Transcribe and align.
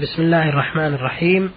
بسم 0.00 0.22
الله 0.22 0.48
الرحمن 0.48 0.94
الرحيم. 0.94 1.50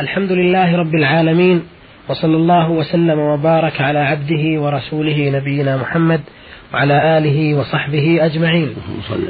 الحمد 0.00 0.32
لله 0.32 0.76
رب 0.76 0.94
العالمين 0.94 1.62
وصلى 2.08 2.36
الله 2.36 2.70
وسلم 2.70 3.18
وبارك 3.18 3.80
على 3.80 3.98
عبده 3.98 4.60
ورسوله 4.60 5.30
نبينا 5.30 5.76
محمد 5.76 6.20
وعلى 6.74 7.18
آله 7.18 7.54
وصحبه 7.54 8.24
أجمعين. 8.26 8.74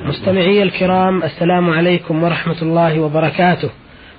مستمعي 0.06 0.62
الكرام 0.62 1.22
السلام 1.22 1.70
عليكم 1.70 2.22
ورحمة 2.22 2.62
الله 2.62 3.00
وبركاته 3.00 3.70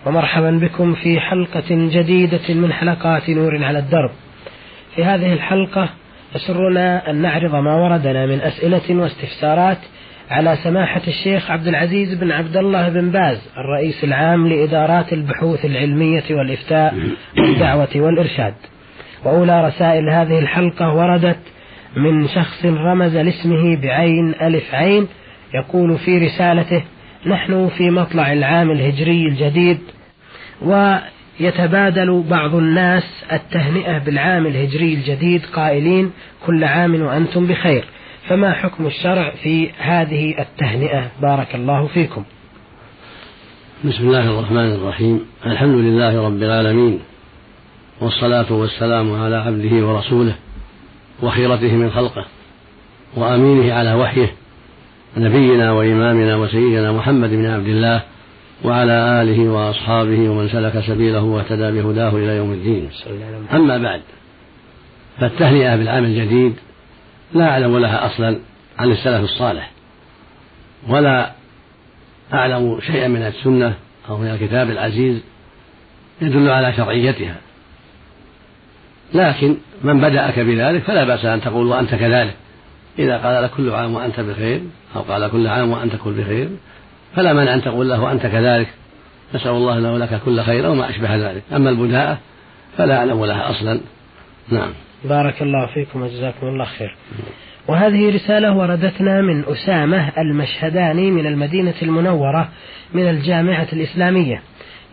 ومرحبا 0.05 0.51
بكم 0.51 0.93
في 0.93 1.19
حلقة 1.19 1.69
جديدة 1.69 2.53
من 2.53 2.73
حلقات 2.73 3.29
نور 3.29 3.63
على 3.63 3.79
الدرب. 3.79 4.11
في 4.95 5.03
هذه 5.03 5.33
الحلقة 5.33 5.89
يسرنا 6.35 7.09
أن 7.09 7.15
نعرض 7.21 7.55
ما 7.55 7.75
وردنا 7.75 8.25
من 8.25 8.41
أسئلة 8.41 9.01
واستفسارات 9.01 9.77
على 10.31 10.57
سماحة 10.63 11.01
الشيخ 11.07 11.51
عبد 11.51 11.67
العزيز 11.67 12.13
بن 12.13 12.31
عبد 12.31 12.57
الله 12.57 12.89
بن 12.89 13.11
باز 13.11 13.37
الرئيس 13.57 14.03
العام 14.03 14.47
لإدارات 14.47 15.13
البحوث 15.13 15.65
العلمية 15.65 16.23
والإفتاء 16.31 16.93
والدعوة 17.37 17.89
والإرشاد. 17.95 18.53
وأولى 19.25 19.67
رسائل 19.67 20.09
هذه 20.09 20.39
الحلقة 20.39 20.93
وردت 20.93 21.39
من 21.95 22.27
شخص 22.27 22.65
رمز 22.65 23.17
لاسمه 23.17 23.75
بعين 23.75 24.33
ألف 24.41 24.75
عين 24.75 25.07
يقول 25.53 25.97
في 25.97 26.17
رسالته 26.17 26.83
نحن 27.25 27.69
في 27.77 27.89
مطلع 27.89 28.33
العام 28.33 28.71
الهجري 28.71 29.25
الجديد 29.25 29.79
ويتبادل 30.61 32.23
بعض 32.29 32.55
الناس 32.55 33.25
التهنئة 33.31 33.97
بالعام 33.97 34.45
الهجري 34.47 34.93
الجديد 34.93 35.45
قائلين 35.53 36.11
كل 36.45 36.63
عام 36.63 37.01
وأنتم 37.01 37.47
بخير. 37.47 37.85
فما 38.29 38.53
حكم 38.53 38.87
الشرع 38.87 39.29
في 39.43 39.71
هذه 39.77 40.41
التهنئة؟ 40.41 41.11
بارك 41.21 41.55
الله 41.55 41.87
فيكم. 41.87 42.23
بسم 43.85 44.07
الله 44.07 44.39
الرحمن 44.39 44.71
الرحيم. 44.71 45.25
الحمد 45.45 45.75
لله 45.75 46.25
رب 46.25 46.43
العالمين 46.43 46.99
والصلاة 48.01 48.53
والسلام 48.53 49.21
على 49.21 49.35
عبده 49.35 49.87
ورسوله 49.87 50.35
وخيرته 51.23 51.75
من 51.75 51.91
خلقه 51.91 52.25
وأمينه 53.15 53.73
على 53.73 53.93
وحيه 53.93 54.31
نبينا 55.17 55.71
وإمامنا 55.71 56.35
وسيدنا 56.35 56.91
محمد 56.91 57.29
بن 57.29 57.45
عبد 57.45 57.67
الله 57.67 58.01
وعلى 58.63 59.21
آله 59.21 59.49
وأصحابه 59.49 60.29
ومن 60.29 60.49
سلك 60.49 60.83
سبيله 60.87 61.23
واهتدى 61.23 61.71
بهداه 61.71 62.09
إلى 62.09 62.37
يوم 62.37 62.51
الدين. 62.53 62.89
أما 63.53 63.77
بعد 63.77 64.01
فالتهنئة 65.19 65.75
بالعام 65.75 66.03
الجديد 66.03 66.55
لا 67.33 67.49
أعلم 67.49 67.77
لها 67.77 68.05
أصلا 68.05 68.39
عن 68.77 68.91
السلف 68.91 69.23
الصالح 69.23 69.71
ولا 70.87 71.31
أعلم 72.33 72.79
شيئا 72.81 73.07
من 73.07 73.21
السنة 73.21 73.73
أو 74.09 74.17
من 74.17 74.27
الكتاب 74.27 74.69
العزيز 74.69 75.21
يدل 76.21 76.49
على 76.49 76.73
شرعيتها. 76.73 77.35
لكن 79.13 79.57
من 79.83 80.01
بدأك 80.01 80.39
بذلك 80.39 80.83
فلا 80.83 81.03
بأس 81.03 81.25
أن 81.25 81.41
تقول 81.41 81.67
وأنت 81.67 81.95
كذلك 81.95 82.35
إذا 82.99 83.17
قال 83.17 83.43
لك 83.43 83.51
كل 83.51 83.69
عام 83.69 83.93
وأنت 83.93 84.19
بخير 84.19 84.61
أو 84.95 85.01
قال 85.01 85.31
كل 85.31 85.47
عام 85.47 85.71
وأنت 85.71 85.95
كل 85.95 86.11
بخير 86.11 86.49
فلا 87.15 87.33
مانع 87.33 87.53
أن 87.53 87.61
تقول 87.61 87.89
له 87.89 88.01
وأنت 88.01 88.25
كذلك 88.25 88.67
نسأل 89.33 89.51
الله 89.51 89.79
له 89.79 89.97
لك 89.97 90.21
كل 90.25 90.41
خير 90.43 90.67
أو 90.67 90.75
ما 90.75 90.89
أشبه 90.89 91.15
ذلك. 91.15 91.43
أما 91.55 91.69
البداءة 91.69 92.17
فلا 92.77 92.97
أعلم 92.97 93.25
لها 93.25 93.51
أصلا. 93.51 93.79
نعم. 94.49 94.73
بارك 95.03 95.41
الله 95.41 95.65
فيكم 95.65 96.01
وجزاكم 96.01 96.47
الله 96.47 96.65
خير. 96.65 96.95
وهذه 97.67 98.15
رسالة 98.15 98.55
وردتنا 98.57 99.21
من 99.21 99.43
أسامة 99.45 100.11
المشهداني 100.17 101.11
من 101.11 101.27
المدينة 101.27 101.75
المنورة 101.81 102.49
من 102.93 103.09
الجامعة 103.09 103.67
الإسلامية. 103.73 104.41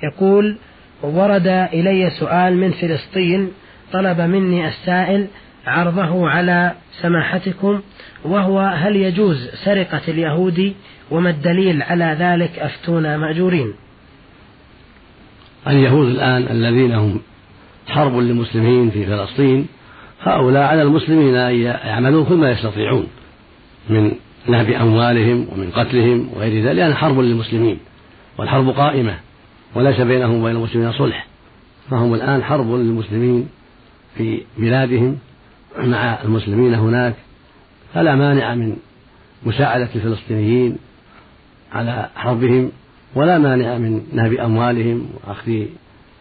يقول 0.02 0.56
ورد 1.02 1.46
إلي 1.46 2.10
سؤال 2.10 2.56
من 2.56 2.70
فلسطين 2.70 3.50
طلب 3.92 4.20
مني 4.20 4.68
السائل 4.68 5.26
عرضه 5.66 6.28
على 6.28 6.74
سماحتكم 7.00 7.80
وهو 8.24 8.60
هل 8.60 8.96
يجوز 8.96 9.48
سرقة 9.64 10.00
اليهودي 10.08 10.74
وما 11.10 11.30
الدليل 11.30 11.82
على 11.82 12.16
ذلك 12.20 12.58
أفتونا 12.58 13.16
مأجورين؟ 13.16 13.74
اليهود 15.66 16.08
الآن 16.08 16.42
الذين 16.42 16.92
هم 16.92 17.20
حرب 17.88 18.16
للمسلمين 18.16 18.90
في 18.90 19.06
فلسطين 19.06 19.66
هؤلاء 20.22 20.62
على 20.62 20.82
المسلمين 20.82 21.36
أن 21.36 21.54
يعملوا 21.54 22.24
كل 22.24 22.34
ما 22.34 22.50
يستطيعون 22.50 23.06
من 23.90 24.12
نهب 24.48 24.70
أموالهم 24.70 25.46
ومن 25.52 25.70
قتلهم 25.70 26.28
وغير 26.34 26.64
ذلك 26.64 26.76
لأن 26.76 26.94
حرب 26.94 27.18
للمسلمين 27.18 27.78
والحرب 28.38 28.68
قائمة 28.68 29.16
وليس 29.74 30.00
بينهم 30.00 30.42
وبين 30.42 30.56
المسلمين 30.56 30.92
صلح. 30.92 31.26
فهم 31.90 32.14
الآن 32.14 32.42
حرب 32.42 32.74
للمسلمين 32.74 33.48
في 34.16 34.42
بلادهم 34.58 35.18
مع 35.78 36.18
المسلمين 36.24 36.74
هناك. 36.74 37.14
فلا 37.94 38.14
مانع 38.14 38.54
من 38.54 38.76
مساعدة 39.42 39.88
الفلسطينيين 39.94 40.76
على 41.72 42.08
حربهم 42.16 42.72
ولا 43.14 43.38
مانع 43.38 43.78
من 43.78 44.02
نهب 44.12 44.32
أموالهم 44.32 45.08
وأخذ 45.14 45.52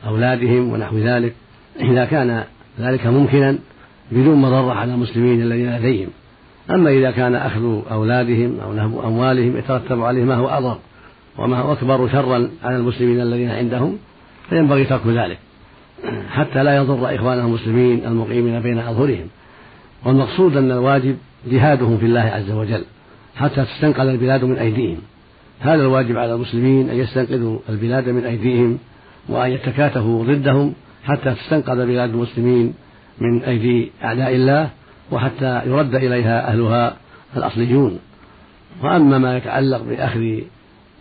أولادهم 0.07 0.73
ونحو 0.73 0.97
ذلك. 0.97 1.33
إذا 1.79 2.05
كان 2.05 2.43
ذلك 2.79 3.07
ممكنا 3.07 3.57
بدون 4.11 4.41
مضرة 4.41 4.73
على 4.73 4.93
المسلمين 4.93 5.41
الذين 5.41 5.75
لديهم. 5.75 6.09
أما 6.69 6.89
إذا 6.89 7.11
كان 7.11 7.35
أخذ 7.35 7.79
أولادهم 7.91 8.59
أو 8.59 8.73
نهب 8.73 8.99
أموالهم 9.05 9.57
يترتب 9.57 10.01
عليه 10.01 10.23
ما 10.23 10.35
هو 10.35 10.47
أضر 10.47 10.77
وما 11.37 11.57
هو 11.59 11.73
أكبر 11.73 12.09
شرا 12.09 12.49
على 12.63 12.75
المسلمين 12.75 13.21
الذين 13.21 13.51
عندهم 13.51 13.97
فينبغي 14.49 14.83
ترك 14.83 15.07
ذلك. 15.07 15.37
حتى 16.29 16.63
لا 16.63 16.75
يضر 16.75 17.15
إخوانهم 17.15 17.47
المسلمين 17.47 18.05
المقيمين 18.05 18.59
بين 18.59 18.77
أظهرهم. 18.77 19.27
والمقصود 20.05 20.57
أن 20.57 20.71
الواجب 20.71 21.17
جهادهم 21.47 21.97
في 21.97 22.05
الله 22.05 22.21
عز 22.21 22.51
وجل 22.51 22.83
حتى 23.35 23.65
تستنقذ 23.65 24.07
البلاد 24.07 24.43
من 24.43 24.57
أيديهم. 24.57 24.97
هذا 25.59 25.81
الواجب 25.81 26.17
على 26.17 26.33
المسلمين 26.33 26.89
أن 26.89 26.95
يستنقذوا 26.95 27.59
البلاد 27.69 28.09
من 28.09 28.25
أيديهم 28.25 28.77
وأن 29.29 29.51
يتكاتفوا 29.51 30.23
ضدهم 30.23 30.73
حتى 31.03 31.35
تستنقذ 31.35 31.85
بلاد 31.85 32.09
المسلمين 32.09 32.73
من 33.21 33.43
أيدي 33.43 33.91
أعداء 34.03 34.35
الله 34.35 34.69
وحتى 35.11 35.61
يرد 35.65 35.95
إليها 35.95 36.47
أهلها 36.47 36.97
الأصليون. 37.37 37.99
وأما 38.83 39.17
ما 39.17 39.37
يتعلق 39.37 39.81
بأخذ 39.89 40.39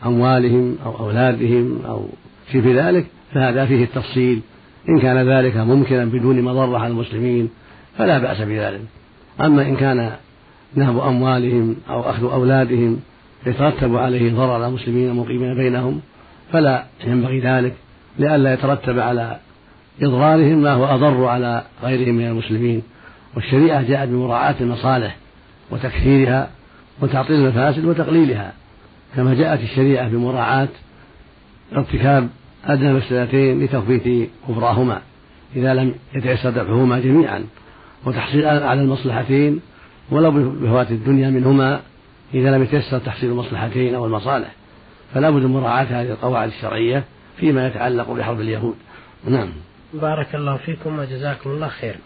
أموالهم 0.06 0.76
أو 0.84 0.98
أولادهم 0.98 1.82
أو 1.86 2.08
في 2.52 2.60
ذلك 2.60 3.06
فهذا 3.34 3.66
فيه 3.66 3.84
التفصيل. 3.84 4.40
إن 4.88 5.00
كان 5.00 5.28
ذلك 5.28 5.56
ممكنا 5.56 6.04
بدون 6.04 6.42
مضرة 6.42 6.78
على 6.78 6.92
المسلمين 6.92 7.50
فلا 7.98 8.18
بأس 8.18 8.40
بذلك. 8.40 8.80
أما 9.40 9.62
إن 9.62 9.76
كان 9.76 10.12
نهب 10.74 10.98
أموالهم 10.98 11.76
أو 11.90 12.10
أخذ 12.10 12.24
أولادهم 12.32 13.00
يترتب 13.46 13.96
عليه 13.96 14.32
ضرر 14.32 14.52
على 14.52 14.66
المسلمين 14.66 15.10
المقيمين 15.10 15.54
بينهم 15.54 16.00
فلا 16.52 16.84
ينبغي 17.06 17.40
ذلك 17.40 17.74
لئلا 18.18 18.52
يترتب 18.52 18.98
على 18.98 19.36
إضرارهم 20.02 20.62
ما 20.62 20.72
هو 20.72 20.84
أضر 20.84 21.24
على 21.26 21.64
غيرهم 21.82 22.14
من 22.14 22.26
المسلمين 22.26 22.82
والشريعة 23.36 23.82
جاءت 23.82 24.08
بمراعاة 24.08 24.54
المصالح 24.60 25.16
وتكثيرها 25.70 26.50
وتعطيل 27.00 27.36
المفاسد 27.36 27.84
وتقليلها 27.84 28.52
كما 29.16 29.34
جاءت 29.34 29.60
الشريعة 29.60 30.08
بمراعاة 30.08 30.68
ارتكاب 31.76 32.28
أدنى 32.64 32.90
المسألتين 32.90 33.64
لتخفيف 33.64 34.28
كفراهما 34.48 35.00
إذا 35.56 35.74
لم 35.74 35.94
يتيسر 36.14 36.50
دفعهما 36.50 36.98
جميعا 37.00 37.44
وتحصيل 38.04 38.46
على 38.46 38.82
المصلحتين 38.82 39.60
ولو 40.10 40.30
بفوات 40.30 40.90
الدنيا 40.90 41.30
منهما 41.30 41.80
إذا 42.34 42.50
لم 42.50 42.62
يتيسر 42.62 42.98
تحصيل 42.98 43.30
المصلحتين 43.30 43.94
أو 43.94 44.06
المصالح. 44.06 44.50
فلا 45.14 45.30
بد 45.30 45.42
من 45.42 45.50
مراعاة 45.50 45.84
هذه 45.84 46.10
القواعد 46.10 46.48
الشرعية 46.48 47.04
فيما 47.36 47.66
يتعلق 47.66 48.10
بحرب 48.12 48.40
اليهود. 48.40 48.74
نعم. 49.24 49.48
بارك 49.94 50.34
الله 50.34 50.56
فيكم 50.56 50.98
وجزاكم 50.98 51.50
الله 51.50 51.68
خير. 51.68 51.96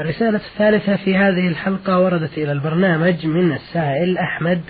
الرسالة 0.00 0.36
الثالثة 0.36 0.96
في 0.96 1.16
هذه 1.16 1.48
الحلقة 1.48 2.00
وردت 2.00 2.38
إلى 2.38 2.52
البرنامج 2.52 3.26
من 3.26 3.52
السائل 3.52 4.18
أحمد 4.18 4.60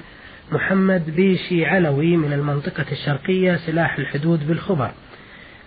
محمد 0.53 1.11
بيشي 1.11 1.67
علوي 1.67 2.17
من 2.17 2.33
المنطقة 2.33 2.85
الشرقية 2.93 3.57
سلاح 3.57 3.99
الحدود 3.99 4.47
بالخبر. 4.47 4.91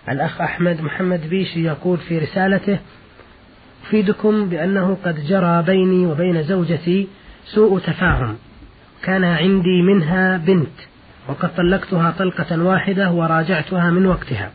الأخ 0.08 0.40
أحمد 0.40 0.80
محمد 0.80 1.28
بيشي 1.28 1.64
يقول 1.64 1.98
في 1.98 2.18
رسالته 2.18 2.78
أفيدكم 3.86 4.48
بأنه 4.48 4.98
قد 5.04 5.26
جرى 5.26 5.62
بيني 5.62 6.06
وبين 6.06 6.42
زوجتي 6.42 7.08
سوء 7.44 7.78
تفاهم. 7.78 8.36
كان 9.02 9.24
عندي 9.24 9.82
منها 9.82 10.36
بنت 10.36 10.78
وقد 11.28 11.54
طلقتها 11.54 12.10
طلقة 12.10 12.62
واحدة 12.62 13.10
وراجعتها 13.10 13.90
من 13.90 14.06
وقتها. 14.06 14.50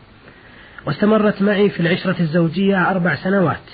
واستمرت 0.86 1.42
معي 1.42 1.70
في 1.70 1.80
العشرة 1.80 2.16
الزوجية 2.20 2.90
أربع 2.90 3.14
سنوات 3.14 3.70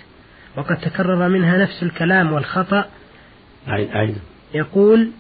وقد 0.57 0.77
تكرر 0.77 1.29
منها 1.29 1.57
نفس 1.59 1.83
الكلام 1.83 2.33
والخطأ. 2.33 2.85
يقول 4.55 5.11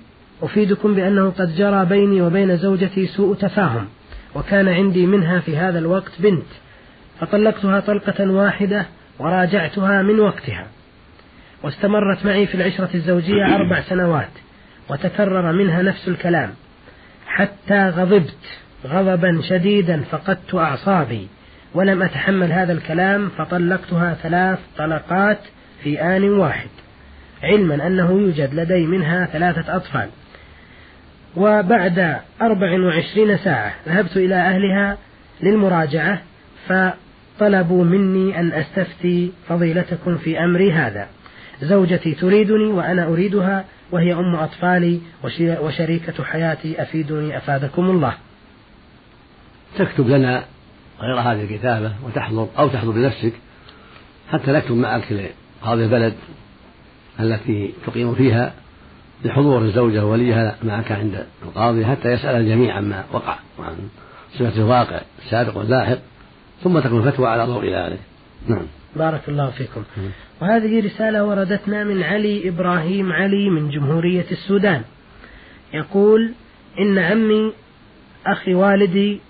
أفيدكم 0.43 0.95
بأنه 0.95 1.31
قد 1.31 1.57
جرى 1.57 1.85
بيني 1.85 2.23
وبين 2.23 2.57
زوجتي 2.57 3.07
سوء 3.07 3.37
تفاهم 3.37 3.89
وكان 4.35 4.69
عندي 4.69 5.07
منها 5.07 5.41
في 5.41 5.57
هذا 5.57 5.79
الوقت 5.79 6.13
بنت 6.19 6.47
فطلقتها 7.21 7.81
طلقة 7.81 8.31
واحدة 8.31 8.87
وراجعتها 9.19 10.03
من 10.03 10.21
وقتها. 10.21 10.67
واستمرت 11.63 12.27
معي 12.27 12.47
في 12.47 12.55
العشرة 12.55 12.91
الزوجية 12.95 13.55
أربع 13.55 13.81
سنوات 13.81 14.31
وتكرر 14.91 15.53
منها 15.53 15.83
نفس 15.83 16.09
الكلام 16.09 16.51
حتى 17.27 17.89
غضبت 17.89 18.59
غضبا 18.87 19.41
شديدا 19.43 20.01
فقدت 20.11 20.55
أعصابي. 20.55 21.29
ولم 21.75 22.03
أتحمل 22.03 22.53
هذا 22.53 22.73
الكلام 22.73 23.29
فطلقتها 23.29 24.15
ثلاث 24.15 24.59
طلقات 24.79 25.39
في 25.83 26.03
آن 26.03 26.25
واحد 26.25 26.69
علما 27.43 27.87
أنه 27.87 28.11
يوجد 28.11 28.55
لدي 28.55 28.87
منها 28.87 29.27
ثلاثة 29.27 29.77
أطفال. 29.77 30.09
وبعد 31.37 32.19
أربع 32.43 32.81
وعشرين 32.81 33.39
ساعة 33.39 33.75
ذهبت 33.89 34.17
إلى 34.17 34.35
أهلها 34.35 34.99
للمراجعة 35.43 36.23
فطلبوا 36.69 37.85
مني 37.85 38.41
أن 38.41 38.53
أستفتي 38.53 39.33
فضيلتكم 39.49 40.19
في 40.19 40.45
أمري 40.45 40.73
هذا. 40.73 41.07
زوجتي 41.63 42.15
تريدني 42.15 42.67
وأنا 42.67 43.05
أريدها 43.05 43.65
وهي 43.93 44.15
أم 44.15 44.35
أطفالي 44.35 45.01
وشريكة 45.63 46.25
حياتي 46.25 46.83
أفيدني 46.83 47.37
أفادكم 47.37 47.91
الله. 47.91 48.15
تكتب 49.79 50.09
لنا 50.09 50.45
غير 51.01 51.21
هذه 51.21 51.43
الكتابة 51.45 51.93
وتحضر 52.07 52.49
أو 52.59 52.69
تحضر 52.69 52.91
بنفسك 52.91 53.33
حتى 54.33 54.53
نكتب 54.53 54.75
معك 54.75 55.13
لقاضي 55.13 55.85
البلد 55.85 56.15
التي 57.21 57.75
تقيم 57.87 58.15
فيها 58.15 58.55
لحضور 59.25 59.63
الزوجة 59.63 60.07
ووليها 60.07 60.57
معك 60.63 60.93
عند 60.93 61.27
القاضي 61.43 61.87
حتى 61.87 62.09
يسأل 62.09 62.37
الجميع 62.37 62.77
عما 62.77 63.05
وقع 63.13 63.39
وعن 63.59 63.77
صفة 64.35 64.57
الواقع 64.57 65.01
السابق 65.25 65.57
واللاحق 65.57 65.99
ثم 66.65 66.79
تكون 66.79 67.11
فتوى 67.11 67.29
على 67.29 67.45
ضوء 67.45 67.65
ذلك. 67.65 68.01
نعم. 68.49 68.67
بارك 68.97 69.21
الله 69.29 69.51
فيكم. 69.51 69.83
وهذه 70.43 70.87
رسالة 70.87 71.25
وردتنا 71.25 71.85
من 71.85 72.03
علي 72.03 72.49
إبراهيم 72.49 73.13
علي 73.13 73.51
من 73.51 73.71
جمهورية 73.71 74.27
السودان. 74.31 74.83
يقول 75.75 76.33
إن 76.79 76.99
عمي 76.99 77.53
أخي 78.27 78.55
والدي 78.55 79.21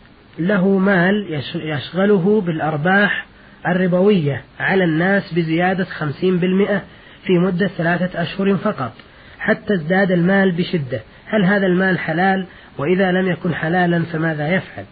له 0.41 0.79
مال 0.79 1.41
يشغله 1.55 2.41
بالأرباح 2.41 3.27
الربوية 3.67 4.43
على 4.61 4.85
الناس 4.85 5.35
بزيادة 5.35 5.85
خمسين 5.85 6.39
بالمئة 6.39 6.83
في 7.25 7.33
مدة 7.33 7.67
ثلاثة 7.79 8.23
أشهر 8.23 8.57
فقط 8.57 8.93
حتى 9.39 9.75
ازداد 9.75 10.11
المال 10.11 10.53
بشدة. 10.53 11.01
هل 11.27 11.45
هذا 11.45 11.67
المال 11.67 11.99
حلال؟ 11.99 12.47
وإذا 12.79 13.13
لم 13.13 13.29
يكن 13.29 13.55
حلالا 13.55 14.03
فماذا 14.03 14.55
يفعل؟ 14.55 14.85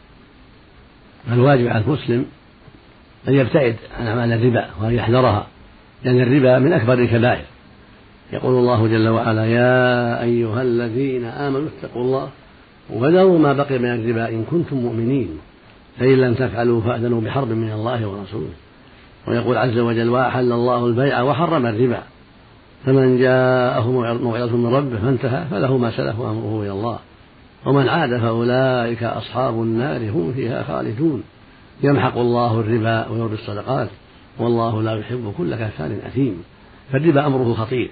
الواجب 1.33 1.69
على 1.69 1.85
المسلم 1.85 2.27
أن 3.29 3.35
يبتعد 3.35 3.77
عن 3.99 4.07
أعمال 4.07 4.33
الربا 4.33 4.67
وأن 4.81 4.95
يحذرها 4.95 5.47
لأن 6.05 6.21
الربا 6.21 6.59
من 6.59 6.73
أكبر 6.73 6.95
الكبائر. 6.95 7.45
يقول 8.33 8.55
الله 8.55 8.89
جل 8.89 9.09
وعلا 9.09 9.47
يا 9.47 10.23
أيها 10.23 10.63
الذين 10.63 11.25
آمنوا 11.25 11.69
اتقوا 11.69 12.03
الله 12.03 12.31
وذروا 12.91 13.39
ما 13.39 13.53
بقي 13.53 13.79
من 13.79 13.95
الربا 13.95 14.29
إن 14.29 14.45
كنتم 14.51 14.77
مؤمنين. 14.77 15.39
فإن 15.99 16.15
لم 16.15 16.35
تفعلوا 16.35 16.81
فأذنوا 16.81 17.21
بحرب 17.21 17.49
من 17.49 17.73
الله 17.73 18.07
ورسوله. 18.07 18.51
ويقول 19.27 19.57
عز 19.57 19.79
وجل 19.79 20.09
وأحل 20.09 20.53
الله 20.53 20.87
البيع 20.87 21.23
وحرم 21.23 21.67
الربا. 21.67 22.03
فمن 22.87 23.19
جاءه 23.19 23.91
موعظة 24.23 24.57
من 24.57 24.75
ربه 24.75 24.99
فانتهى 24.99 25.45
فله 25.51 25.79
ما 25.79 25.91
سلف 25.91 26.19
وأمره 26.19 26.63
إلى 26.63 26.73
الله. 26.73 26.99
ومن 27.67 27.89
عاد 27.89 28.19
فأولئك 28.19 29.03
أصحاب 29.03 29.55
النار 29.55 30.11
هم 30.11 30.33
فيها 30.37 30.63
خالدون. 30.63 31.23
يمحق 31.83 32.19
الله 32.19 32.61
الربا 32.61 33.09
ويربي 33.09 33.35
الصدقات. 33.35 33.89
والله 34.39 34.83
لا 34.83 34.99
يحب 34.99 35.35
كل 35.39 35.55
كفار 35.55 35.97
أثيم. 36.07 36.43
فالربا 36.93 37.27
أمره 37.27 37.55
خطير. 37.55 37.91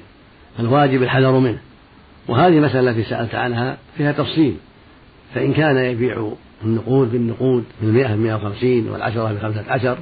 الواجب 0.61 1.03
الحذر 1.03 1.39
منه. 1.39 1.59
وهذه 2.29 2.59
المسألة 2.59 2.91
التي 2.91 3.03
سألت 3.03 3.35
عنها 3.35 3.77
فيها 3.97 4.13
تفصيل. 4.13 4.57
فإن 5.37 5.53
كان 5.53 5.77
يبيع 5.77 6.33
النقود 6.65 7.13
بالنقود 7.13 7.65
بالمئة 7.81 8.15
بمئة 8.15 8.35
وخمسين 8.35 8.89
والعشرة 8.89 9.33
بخمسة 9.33 9.65
عشر 9.69 9.99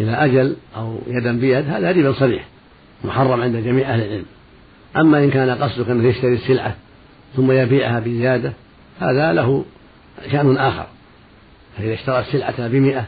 إلى 0.00 0.10
أجل 0.10 0.56
أو 0.76 0.98
يدا 1.06 1.38
بيد 1.38 1.68
هذا 1.68 1.92
ربا 1.92 2.12
صريح 2.12 2.44
محرم 3.04 3.40
عند 3.40 3.56
جميع 3.56 3.94
أهل 3.94 4.02
العلم. 4.02 4.24
أما 4.96 5.24
إن 5.24 5.30
كان 5.30 5.50
قصدك 5.50 5.90
أنه 5.90 6.08
يشتري 6.08 6.34
السلعة 6.34 6.76
ثم 7.36 7.52
يبيعها 7.52 8.00
بزيادة 8.00 8.52
هذا 9.00 9.32
له 9.32 9.64
شأن 10.32 10.56
آخر. 10.56 10.86
فإذا 11.78 11.94
اشترى 11.94 12.20
السلعة 12.20 12.68
بمئة 12.68 13.04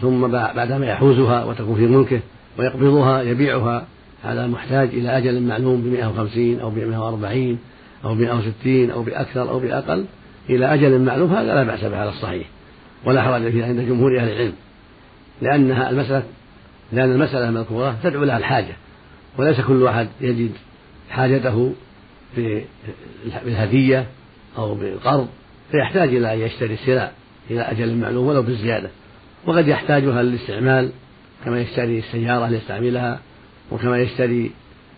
ثم 0.00 0.26
بعدما 0.28 0.86
يحوزها 0.86 1.44
وتكون 1.44 1.76
في 1.76 1.86
ملكه 1.86 2.20
ويقبضها 2.58 3.22
يبيعها 3.22 3.86
هذا 4.24 4.46
محتاج 4.46 4.88
إلى 4.88 5.18
أجل 5.18 5.42
معلوم 5.42 5.80
بمئة 5.80 6.06
وخمسين 6.06 6.60
أو 6.60 6.70
بمئة 6.70 6.98
وأربعين 6.98 7.58
أو 8.04 8.14
بمئة 8.14 8.34
وستين 8.34 8.90
أو 8.90 9.02
بأكثر 9.02 9.50
أو 9.50 9.58
بأقل 9.58 10.04
إلى 10.50 10.74
أجل 10.74 10.98
معلوم 10.98 11.34
هذا 11.34 11.54
لا 11.54 11.62
بأس 11.62 11.84
به 11.84 11.96
على 11.96 12.10
الصحيح 12.10 12.46
ولا 13.04 13.22
حرج 13.22 13.50
فيه 13.50 13.64
عند 13.64 13.80
جمهور 13.80 14.18
أهل 14.18 14.28
العلم 14.28 14.54
لأنها 15.42 15.90
المسألة 15.90 16.22
لأن 16.92 17.12
المسألة 17.12 17.48
المذكورة 17.48 17.96
تدعو 18.02 18.24
لها 18.24 18.38
الحاجة 18.38 18.76
وليس 19.38 19.60
كل 19.60 19.86
أحد 19.86 20.08
يجد 20.20 20.52
حاجته 21.10 21.74
بالهدية 22.36 24.06
أو 24.58 24.74
بالقرض 24.74 25.28
فيحتاج 25.70 26.14
إلى 26.14 26.34
أن 26.34 26.38
يشتري 26.38 26.74
السلع 26.74 27.10
إلى 27.50 27.60
أجل 27.60 27.96
معلوم 27.96 28.26
ولو 28.26 28.42
بالزيادة 28.42 28.90
وقد 29.46 29.68
يحتاجها 29.68 30.22
للاستعمال 30.22 30.90
كما 31.44 31.60
يشتري 31.60 31.98
السيارة 31.98 32.48
ليستعملها 32.48 33.20
وكما 33.70 33.98
يشتري 33.98 34.50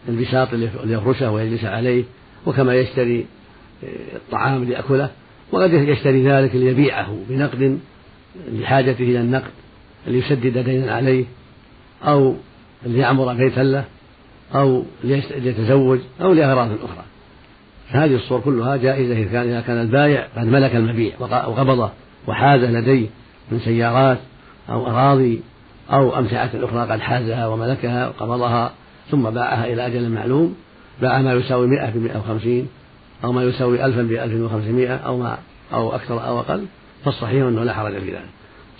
البساط 0.08 0.48
ليفرشه 0.84 1.30
ويجلس 1.30 1.64
عليه 1.64 2.04
وكما 2.48 2.74
يشتري 2.74 3.26
الطعام 4.14 4.64
ليأكله 4.64 5.10
وقد 5.52 5.72
يشتري 5.72 6.28
ذلك 6.28 6.54
ليبيعه 6.54 7.16
بنقد 7.28 7.78
لحاجته 8.52 9.02
إلى 9.02 9.20
النقد 9.20 9.50
ليسدد 10.06 10.58
دينا 10.58 10.92
عليه 10.92 11.24
أو 12.04 12.34
ليعمر 12.86 13.34
بيتا 13.34 13.60
له 13.60 13.84
أو 14.54 14.84
ليتزوج 15.04 15.98
أو 16.20 16.32
لأغراض 16.32 16.70
أخرى. 16.84 17.04
فهذه 17.92 18.14
الصور 18.14 18.40
كلها 18.40 18.76
جائزة 18.76 19.12
إذا 19.12 19.32
كان 19.32 19.48
إذا 19.48 19.60
كان 19.60 19.80
البائع 19.80 20.28
قد 20.36 20.46
ملك 20.46 20.76
المبيع 20.76 21.12
وقبضه 21.20 21.90
وحاز 22.26 22.60
لديه 22.60 23.06
من 23.52 23.60
سيارات 23.60 24.18
أو 24.70 24.86
أراضي 24.86 25.40
أو 25.90 26.18
أمتعة 26.18 26.50
أخرى 26.54 26.92
قد 26.92 27.00
حازها 27.00 27.46
وملكها 27.46 28.08
وقبضها 28.08 28.72
ثم 29.10 29.30
باعها 29.30 29.66
إلى 29.66 29.86
أجل 29.86 30.10
معلوم. 30.10 30.56
باع 31.02 31.22
ما 31.22 31.32
يساوي 31.32 31.66
مئة 31.66 31.90
بمئة 31.90 32.18
وخمسين 32.18 32.68
أو 33.24 33.32
ما 33.32 33.42
يساوي 33.42 33.84
ألفا 33.84 34.02
بألف 34.02 34.40
وخمسمائة 34.40 34.96
أو 34.96 35.18
ما 35.18 35.38
أو 35.72 35.94
أكثر 35.94 36.26
أو 36.26 36.40
أقل 36.40 36.66
فالصحيح 37.04 37.42
أنه 37.44 37.64
لا 37.64 37.74
حرج 37.74 37.92
في 37.98 38.10
ذلك. 38.10 38.28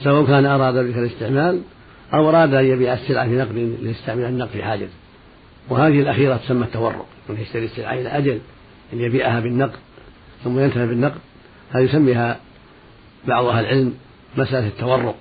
سواء 0.01 0.27
كان 0.27 0.47
أراد 0.47 0.75
بك 0.75 0.97
الاستعمال 0.97 1.63
أو 2.15 2.29
أراد 2.29 2.55
أن 2.55 2.65
يبيع 2.65 2.95
السلعة 2.95 3.29
في 3.29 3.35
نقد 3.35 3.77
ليستعمل 3.83 4.25
النقد 4.25 4.49
في 4.49 4.63
حاجته 4.63 4.93
وهذه 5.69 6.01
الأخيرة 6.01 6.37
تسمى 6.37 6.65
التورق 6.65 7.07
من 7.29 7.41
يشتري 7.41 7.65
السلعة 7.65 7.95
إلى 7.95 8.09
أجل 8.09 8.41
أن 8.93 9.01
يبيعها 9.01 9.41
بالنقد 9.41 9.79
ثم 10.45 10.59
ينتهي 10.59 10.87
بالنقد. 10.87 11.19
هذه 11.71 11.83
يسميها 11.83 12.41
بعض 13.29 13.45
أهل 13.45 13.65
العلم 13.65 13.95
مسألة 14.37 14.67
التورق 14.67 15.15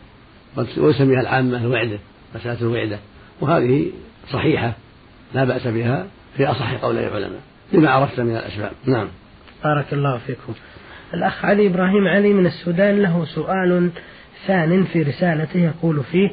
ويسميها 0.77 1.21
العامة 1.21 1.57
الوعدة 1.57 1.99
مسألة 2.35 2.61
الوعدة. 2.61 2.99
وهذه 3.41 3.91
صحيحة 4.31 4.73
لا 5.33 5.43
بأس 5.43 5.67
بها. 5.67 6.07
في 6.37 6.45
أصح 6.45 6.73
قولي 6.73 7.07
العلماء 7.07 7.39
لما 7.73 7.89
عرفت 7.89 8.19
من 8.19 8.35
الأسباب. 8.35 8.71
نعم. 8.85 9.07
بارك 9.63 9.93
الله 9.93 10.17
فيكم. 10.17 10.53
الأخ 11.13 11.45
علي 11.45 11.67
إبراهيم 11.67 12.07
علي 12.07 12.33
من 12.33 12.45
السودان 12.45 13.01
له 13.01 13.25
سؤال 13.25 13.89
ثان 14.47 14.83
في 14.83 15.01
رسالته 15.01 15.59
يقول 15.59 16.03
فيه 16.11 16.29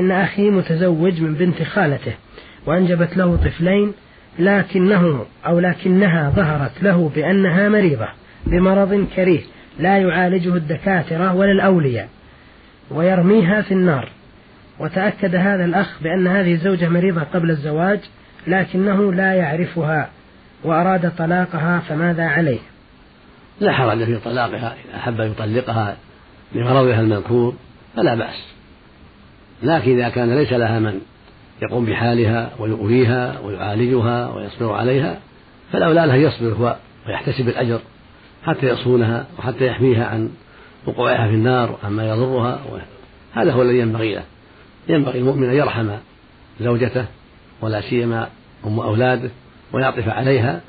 إن 0.00 0.10
أخي 0.10 0.50
متزوج 0.50 1.20
من 1.20 1.34
بنت 1.34 1.62
خالته 1.62 2.14
وأنجبت 2.66 3.16
له 3.16 3.36
طفلين 3.36 3.92
لكنه 4.38 5.26
أو 5.46 5.60
لكنها 5.60 6.30
ظهرت 6.30 6.82
له 6.82 7.12
بأنها 7.14 7.68
مريضة 7.68 8.08
بمرض 8.46 9.06
كريه 9.16 9.40
لا 9.78 9.98
يعالجه 9.98 10.54
الدكاترة 10.54 11.34
ولا 11.34 11.52
الأولياء 11.52 12.08
ويرميها 12.90 13.62
في 13.62 13.74
النار. 13.74 14.08
وتأكد 14.80 15.34
هذا 15.34 15.64
الأخ 15.64 16.02
بأن 16.02 16.26
هذه 16.26 16.52
الزوجة 16.52 16.88
مريضة 16.88 17.20
قبل 17.20 17.50
الزواج 17.50 18.00
لكنه 18.48 19.12
لا 19.12 19.34
يعرفها 19.34 20.10
وأراد 20.64 21.12
طلاقها 21.18 21.78
فماذا 21.88 22.24
عليه؟ 22.24 22.58
لا 23.60 23.72
حرج 23.72 24.04
في 24.04 24.18
طلاقها 24.18 24.74
إذا 24.84 24.96
أحب 24.96 25.20
يطلقها 25.20 25.96
لمرضها 26.54 27.00
المذكور 27.00 27.54
فلا 27.96 28.14
بأس. 28.14 28.44
لكن 29.62 29.98
إذا 29.98 30.08
كان 30.08 30.36
ليس 30.36 30.52
لها 30.52 30.78
من 30.78 31.00
يقوم 31.62 31.84
بحالها 31.84 32.50
ويؤويها 32.58 33.40
ويعالجها 33.40 34.28
ويصبر 34.28 34.72
عليها 34.72 35.18
فالأولى 35.72 36.06
له 36.06 36.14
يصبر 36.14 36.52
هو 36.52 36.76
ويحتسب 37.06 37.48
الأجر 37.48 37.80
حتى 38.44 38.66
يصونها 38.66 39.26
وحتى 39.38 39.66
يحميها 39.66 40.06
عن 40.06 40.30
وقوعها 40.86 41.28
في 41.28 41.34
النار 41.34 41.78
عما 41.84 42.08
يضرها. 42.08 42.60
هذا 43.34 43.52
هو 43.52 43.62
الذي 43.62 43.78
ينبغي 43.78 44.14
له. 44.14 44.24
ينبغي 44.88 45.18
المؤمن 45.18 45.48
أن 45.48 45.56
يرحم 45.56 45.90
زوجته 46.60 47.04
ولا 47.60 47.80
سيما 47.80 48.28
أم 48.66 48.80
أولاده 48.80 49.30
ويعطف 49.72 50.08
عليها 50.08 50.60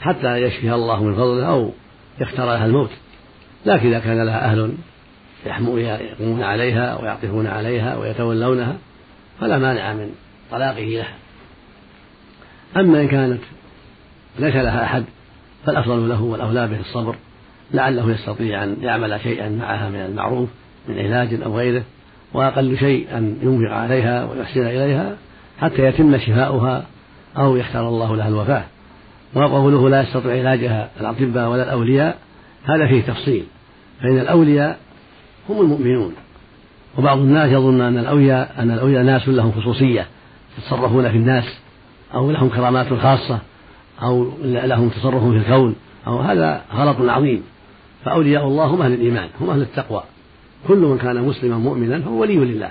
حتى 0.00 0.36
يشفيها 0.36 0.74
الله 0.74 1.04
من 1.04 1.14
فضله 1.14 1.46
أو 1.46 1.72
يختار 2.20 2.46
لها 2.46 2.66
الموت. 2.66 2.90
لكن 3.66 3.88
إذا 3.88 3.98
كان 3.98 4.22
لها 4.22 4.44
أهل 4.44 4.74
يقومون 6.00 6.42
عليها 6.42 7.02
ويعطفون 7.02 7.46
عليها 7.46 7.96
ويتولونها 7.96 8.76
فلا 9.40 9.58
مانع 9.58 9.92
من 9.92 10.10
طلاقه 10.50 10.82
لها. 10.82 11.14
أما 12.76 13.00
إن 13.00 13.08
كانت 13.08 13.40
ليس 14.38 14.54
لها 14.54 14.84
أحد 14.84 15.04
فالأفضل 15.66 16.08
له 16.08 16.22
والأولى 16.22 16.68
به 16.68 16.80
الصبر 16.80 17.16
لعله 17.74 18.10
يستطيع 18.10 18.64
أن 18.64 18.76
يعمل 18.82 19.20
شيئا 19.20 19.48
معها 19.48 19.88
من 19.88 20.00
المعروف 20.00 20.48
من 20.88 20.98
علاج 20.98 21.42
أو 21.42 21.58
غيره 21.58 21.82
وأقل 22.32 22.78
شيء 22.78 23.06
أن 23.12 23.38
ينفق 23.42 23.74
عليها 23.74 24.24
ويحسن 24.24 24.66
إليها 24.66 25.16
حتى 25.60 25.82
يتم 25.82 26.18
شفاؤها 26.18 26.86
أو 27.38 27.56
يختار 27.56 27.88
الله 27.88 28.16
لها 28.16 28.28
الوفاة. 28.28 28.64
وقوله 29.34 29.88
لا 29.88 30.02
يستطيع 30.02 30.32
علاجها 30.32 30.90
الأطباء 31.00 31.48
ولا 31.48 31.62
الأولياء 31.62 32.18
هذا 32.64 32.86
فيه 32.86 33.02
تفصيل. 33.02 33.44
فإن 34.00 34.18
الأولياء 34.18 34.78
هم 35.48 35.60
المؤمنون. 35.60 36.12
وبعض 36.98 37.18
الناس 37.18 37.52
يظن 37.52 37.80
أن 37.80 37.98
الأولياء 37.98 38.54
أن 38.58 38.70
الأولياء 38.70 39.02
ناس 39.02 39.28
لهم 39.28 39.52
خصوصية 39.52 40.06
يتصرفون 40.58 41.10
في 41.10 41.16
الناس 41.16 41.44
أو 42.14 42.30
لهم 42.30 42.48
كرامات 42.48 42.94
خاصة 42.94 43.38
أو 44.02 44.32
لهم 44.42 44.88
تصرف 44.88 45.24
في 45.24 45.36
الكون 45.36 45.74
أو 46.06 46.20
هذا 46.20 46.62
غلط 46.74 46.96
عظيم. 47.00 47.42
فأولياء 48.04 48.46
الله 48.46 48.64
هم 48.64 48.82
أهل 48.82 48.92
الإيمان 48.92 49.28
هم 49.40 49.50
أهل 49.50 49.62
التقوى. 49.62 50.02
كل 50.68 50.78
من 50.78 50.98
كان 50.98 51.22
مسلما 51.22 51.58
مؤمنا 51.58 52.00
فهو 52.00 52.20
ولي 52.20 52.36
لله. 52.36 52.70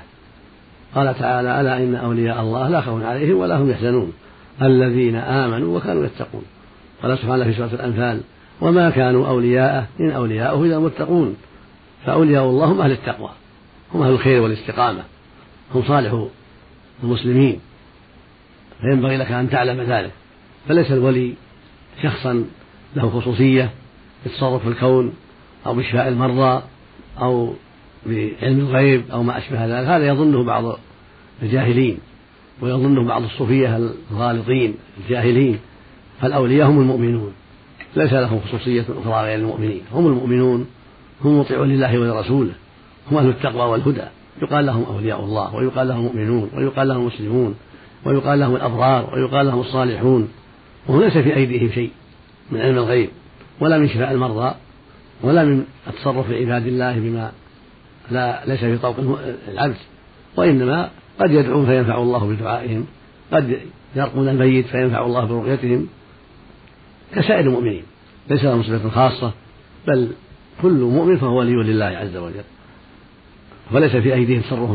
قال 0.96 1.20
تعالى 1.20 1.62
ألا 1.62 1.78
إن 1.78 1.96
أولياء 1.96 2.42
الله 2.42 2.70
لا 2.70 2.82
خوف 2.82 3.04
عليهم 3.04 3.38
ولا 3.38 3.58
هم 3.58 3.70
يحزنون. 3.70 4.14
الذين 4.62 5.16
آمنوا 5.16 5.78
وكانوا 5.78 6.06
يتقون. 6.06 6.44
قال 7.04 7.18
سبحانه 7.18 7.44
في 7.44 7.54
سورة 7.54 7.74
الأنفال 7.74 8.22
وما 8.62 8.90
كانوا 8.90 9.28
أولياءه 9.28 9.88
إن 10.00 10.12
أولياءه 10.12 10.64
إلا 10.64 10.78
المتقون. 10.78 11.36
فأولياء 12.06 12.44
الله 12.44 12.66
هم 12.66 12.82
أهل 12.82 12.92
التقوى 12.92 13.30
هم 13.94 14.02
أهل 14.02 14.12
الخير 14.12 14.42
والاستقامة 14.42 15.04
هم 15.76 15.84
صالح 15.88 16.28
المسلمين. 17.04 17.60
فينبغي 18.82 19.18
لك 19.18 19.32
أن 19.32 19.50
تعلم 19.50 19.82
ذلك. 19.82 20.12
فليس 20.68 20.92
الولي 20.92 21.34
شخصا 22.04 22.46
له 22.96 23.10
خصوصية 23.10 23.70
بالتصرف 24.24 24.64
في 24.64 24.68
الكون 24.68 25.14
أو 25.66 25.74
بشفاء 25.74 26.08
المرضى 26.08 26.64
أو 27.20 27.54
بعلم 28.06 28.60
الغيب 28.60 29.12
أو 29.12 29.24
ما 29.24 29.38
أشبه 29.38 29.66
ذلك. 29.66 29.88
هذا 29.88 30.08
يظنه 30.08 30.44
بعض 30.44 30.80
الجاهلين. 31.44 31.98
ويظنه 32.62 33.04
بعض 33.04 33.24
الصوفية 33.24 33.92
الغالطين 34.12 34.76
الجاهلين 35.04 35.60
فالأولياء 36.22 36.70
هم 36.70 36.80
المؤمنون. 36.80 37.34
ليس 37.96 38.14
لهم 38.14 38.40
خصوصية 38.40 38.86
أخرى 39.02 39.26
غير 39.26 39.40
المؤمنين. 39.40 39.82
هم 39.94 40.08
المؤمنون 40.08 40.68
هم 41.22 41.40
مطيعون 41.40 41.70
لله 41.70 42.00
ولرسوله 42.00 42.54
هم 43.12 43.18
أهل 43.18 43.30
التقوى 43.30 43.72
والهدى. 43.72 44.04
يقال 44.42 44.66
لهم 44.66 44.84
أولياء 44.84 45.24
الله 45.24 45.56
ويقال 45.56 45.88
لهم 45.88 46.04
مؤمنون 46.04 46.50
ويقال 46.54 46.88
لهم 46.88 47.06
مسلمون 47.06 47.56
ويقال 48.06 48.40
لهم 48.40 48.56
الأبرار 48.56 49.14
ويقال 49.14 49.46
لهم 49.46 49.60
الصالحون. 49.60 50.30
وهم 50.88 51.02
ليس 51.02 51.18
في 51.18 51.36
أيديهم 51.36 51.72
شيء 51.72 51.92
من 52.52 52.62
علم 52.62 52.78
الغيب 52.78 53.10
ولا 53.60 53.78
من 53.78 53.90
شفاء 53.90 54.12
المرضى 54.12 54.56
ولا 55.24 55.44
من 55.46 55.64
التصرف 55.88 56.28
في 56.28 56.46
عباد 56.46 56.68
الله 56.68 57.00
بما 57.00 57.32
لا 58.12 58.44
ليس 58.46 58.60
في 58.60 58.78
طوق 58.78 58.96
العبد 59.48 59.76
وإنما 60.36 60.90
قد 61.20 61.32
يدعون 61.32 61.66
فينفع 61.66 61.98
الله 61.98 62.28
بدعائهم 62.28 62.86
قد 63.34 63.60
يرقون 63.96 64.30
الميت 64.30 64.68
فينفع 64.68 65.06
الله 65.06 65.26
برؤيتهم. 65.26 65.88
كسائر 67.16 67.40
المؤمنين 67.40 67.84
ليس 68.30 68.44
لهم 68.44 68.64
صفة 68.64 68.90
خاصة 68.90 69.32
بل 69.88 70.10
كل 70.62 70.72
مؤمن 70.72 71.18
فهو 71.18 71.40
ولي 71.40 71.54
لله 71.54 71.86
عز 71.86 72.16
وجل. 72.16 72.44
وليس 73.72 73.96
في 73.96 74.14
أيديهم 74.14 74.42
تصرف 74.42 74.72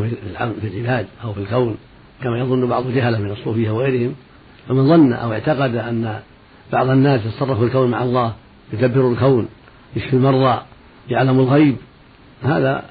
في 0.61 0.66
العباد 0.66 1.06
أو 1.25 1.32
في 1.32 1.40
الكون 1.40 1.76
كما 2.22 2.38
يظن 2.38 2.66
بعض 2.66 2.87
الجهلة 2.87 3.18
من 3.18 3.30
الصوفية 3.30 3.70
وغيرهم. 3.70 4.14
فمن 4.68 4.88
ظن 4.88 5.12
أو 5.12 5.32
اعتقد 5.32 5.76
أن 5.76 6.20
بعض 6.72 6.88
الناس 6.88 7.20
يتصرف 7.26 7.58
في 7.58 7.64
الكون 7.64 7.90
مع 7.90 8.02
الله 8.02 8.32
يدبر 8.72 9.12
الكون 9.12 9.49
يشفي 9.96 10.16
المرضى 10.16 10.62
يعلم 11.08 11.40
الغيب 11.40 11.76
هذا 12.42 12.84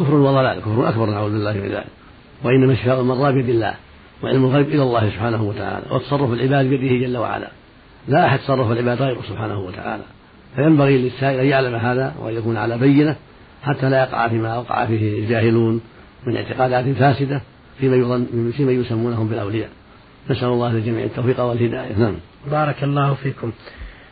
كفر 0.00 0.14
وضلال 0.14 0.60
كفر 0.60 0.88
أكبر 0.88 1.06
نعوذ 1.06 1.32
بالله 1.32 1.52
من 1.52 1.68
ذلك. 1.68 2.01
وإنما 2.44 2.74
شفاء 2.74 3.00
المرضى 3.00 3.32
بيد 3.32 3.48
الله 3.48 3.74
وعلم 4.22 4.44
الغيب 4.44 4.68
إلى 4.68 4.82
الله 4.82 5.10
سبحانه 5.10 5.42
وتعالى 5.42 5.86
وتصرف 5.90 6.32
العباد 6.32 6.66
بيده 6.66 7.06
جل 7.06 7.16
وعلا. 7.16 7.48
لا 8.08 8.26
أحد 8.26 8.38
تصرف 8.38 8.72
العباد 8.72 9.02
غيره 9.02 9.20
سبحانه 9.28 9.60
وتعالى. 9.60 10.02
فينبغي 10.56 10.98
للسائل 10.98 11.40
أن 11.40 11.46
يعلم 11.46 11.74
هذا 11.74 12.14
وأن 12.20 12.34
يكون 12.34 12.56
على 12.56 12.78
بينة 12.78 13.16
حتى 13.62 13.90
لا 13.90 14.02
يقع 14.02 14.28
فيما 14.28 14.56
وقع 14.56 14.86
فيه 14.86 15.18
الجاهلون 15.18 15.80
من 16.26 16.36
اعتقادات 16.36 16.84
فاسدة 16.84 17.42
فيما 17.80 17.96
يظن 17.96 18.52
فيما 18.56 18.72
يسمونهم 18.72 19.28
بالأولياء. 19.28 19.68
نسأل 20.30 20.48
الله 20.48 20.72
للجميع 20.72 21.04
التوفيق 21.04 21.40
والهداية. 21.40 21.98
نعم. 21.98 22.14
بارك 22.50 22.84
الله 22.84 23.14
فيكم. 23.14 23.52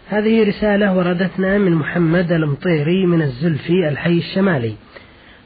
هذه 0.08 0.48
رسالة 0.48 0.96
وردتنا 0.96 1.58
من 1.58 1.72
محمد 1.72 2.32
المطيري 2.32 3.06
من 3.06 3.22
الزلفي 3.22 3.88
الحي 3.88 4.18
الشمالي. 4.18 4.74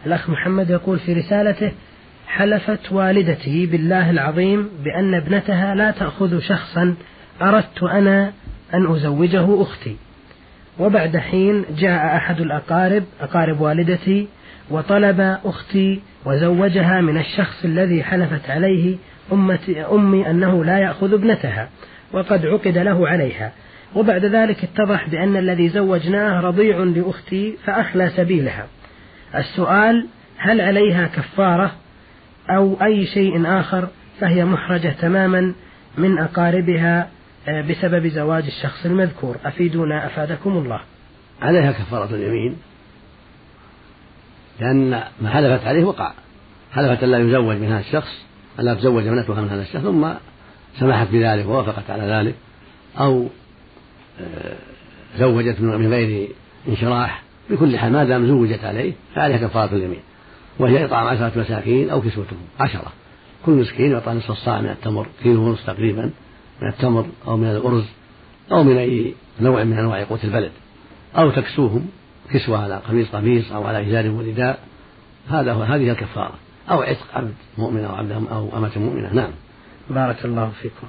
الأخ 0.07 0.31
محمد 0.31 0.71
يقول 0.71 0.99
في 0.99 1.13
رسالته 1.13 1.73
حلفت 2.27 2.93
والدتي 2.93 3.67
بالله 3.67 4.11
العظيم 4.11 4.69
بأن 4.85 5.15
ابنتها 5.15 5.75
لا 5.75 5.91
تأخذ 5.91 6.41
شخصا 6.41 6.95
أردت 7.43 7.83
أنا 7.83 8.33
أن 8.75 8.87
أزوجه 8.87 9.63
أختي. 9.63 9.97
وبعد 10.79 11.17
حين 11.17 11.65
جاء 11.79 12.17
أحد 12.17 12.41
الأقارب 12.41 13.05
أقارب 13.21 13.61
والدتي 13.61 14.29
وطلب 14.71 15.39
أختي 15.45 16.01
وزوجها 16.25 17.01
من 17.01 17.19
الشخص 17.19 17.65
الذي 17.65 18.03
حلفت 18.03 18.51
عليه 18.51 18.97
أمتي 19.33 19.83
أمي 19.83 20.31
أنه 20.31 20.65
لا 20.65 20.79
يأخذ 20.79 21.15
ابنتها 21.15 21.69
وقد 22.13 22.47
عقد 22.47 22.79
له 22.79 23.09
عليها. 23.09 23.53
وبعد 23.95 24.25
ذلك 24.25 24.65
اتضح 24.65 25.09
بأن 25.09 25.37
الذي 25.37 25.69
زوجناه 25.69 26.41
رضيع 26.41 26.79
لأختي 26.79 27.57
فأخلى 27.65 28.11
سبيلها. 28.17 28.67
السؤال 29.35 30.07
هل 30.37 30.61
عليها 30.61 31.07
كفارة؟ 31.07 31.84
أو 32.51 32.77
أي 32.83 33.07
شيء 33.07 33.47
آخر 33.61 33.89
فهي 34.21 34.45
محرجة 34.45 34.95
تماما 35.01 35.55
من 35.99 36.19
أقاربها 36.19 37.09
آه، 37.49 37.61
بسبب 37.61 38.07
زواج 38.07 38.45
الشخص 38.47 38.87
المذكور. 38.87 39.37
أفيدونا 39.45 40.07
أفادكم 40.07 40.51
الله. 40.51 40.81
عليها 41.43 41.73
كفارة 41.73 42.15
اليمين. 42.15 42.57
لأن 44.61 45.03
ما 45.21 45.31
حلفت 45.31 45.67
عليه 45.67 45.85
وقع. 45.85 46.13
حلفت 46.73 47.03
أن 47.03 47.11
لا 47.11 47.19
يزوج 47.19 47.57
من 47.57 47.67
هذا 47.73 47.81
الشخص 47.81 48.25
أن 48.61 48.65
لا 48.65 48.75
تزوج 48.75 49.07
ابنتها 49.07 49.41
من 49.41 49.49
هذا 49.49 49.63
الشخص 49.63 49.83
ثم 49.83 50.09
سمحت 50.81 51.09
بذلك 51.13 51.47
ووافقت 51.47 51.91
على 51.91 52.03
ذلك 52.03 52.35
أو 52.99 53.29
آه، 54.21 54.55
زوجت 55.19 55.61
من 55.61 55.93
غير 55.93 56.29
إنشراح. 56.69 57.23
بكل 57.51 57.79
حال 57.79 57.93
ما 57.93 58.05
دام 58.05 58.27
زوجت 58.27 58.65
عليه 58.65 58.93
فعليها 59.15 59.39
كفارة 59.39 59.75
اليمين. 59.75 60.01
وهي 60.59 60.85
إطعام 60.85 61.07
عشرة 61.07 61.33
مساكين 61.37 61.91
أو 61.91 62.01
كسوتهم 62.01 62.39
عشرة. 62.61 62.93
كل 63.47 63.53
مسكين 63.53 63.91
يعطى 63.91 64.13
نصف 64.13 64.31
الصاع 64.31 64.61
من 64.61 64.69
التمر 64.69 65.07
كيلو 65.23 65.43
ونصف 65.43 65.67
تقريبا 65.67 66.11
من 66.63 66.69
التمر 66.69 67.07
أو 67.27 67.37
من 67.37 67.51
الأرز 67.51 67.85
أو 68.53 68.65
من 68.65 68.77
أي 68.77 69.15
نوع 69.41 69.65
من 69.65 69.79
أنواع 69.79 70.05
قوت 70.05 70.25
البلد. 70.25 70.53
أو 71.17 71.31
تكسوهم 71.31 71.87
كسوة 72.31 72.65
على 72.65 72.81
قميص 72.89 73.09
قميص 73.09 73.53
أو 73.53 73.67
على 73.67 73.89
إزار 73.89 74.11
ورداء 74.11 74.59
هذا 75.31 75.53
هو 75.53 75.63
هذه 75.63 75.91
الكفارة. 75.91 76.35
أو 76.71 76.83
عتق 76.83 77.07
عبد 77.15 77.35
مؤمن 77.59 77.85
أو 77.85 77.95
عبد 77.95 78.13
أو 78.13 78.59
أمة 78.59 78.71
مؤمنة 78.77 79.13
نعم. 79.13 79.31
بارك 79.91 80.25
الله 80.25 80.53
فيكم. 80.63 80.87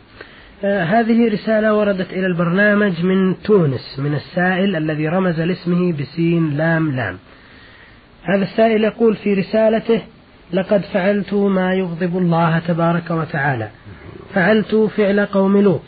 آه 0.64 0.84
هذه 0.84 1.34
رسالة 1.34 1.74
وردت 1.74 2.14
إلى 2.14 2.26
البرنامج 2.26 3.06
من 3.06 3.42
تونس 3.42 4.00
من 4.00 4.16
السائل 4.16 4.76
الذي 4.76 5.08
رمز 5.08 5.40
لاسمه 5.40 5.94
بسين 5.94 6.58
لام 6.58 6.92
لام. 6.96 7.18
هذا 8.26 8.44
السائل 8.44 8.84
يقول 8.84 9.16
في 9.16 9.34
رسالته 9.34 10.02
لقد 10.54 10.82
فعلت 10.82 11.34
ما 11.34 11.74
يغضب 11.74 12.18
الله 12.18 12.60
تبارك 12.60 13.12
وتعالى. 13.12 13.70
فعلت 14.34 14.76
فعل 14.76 15.26
قوم 15.26 15.58
لوط. 15.58 15.84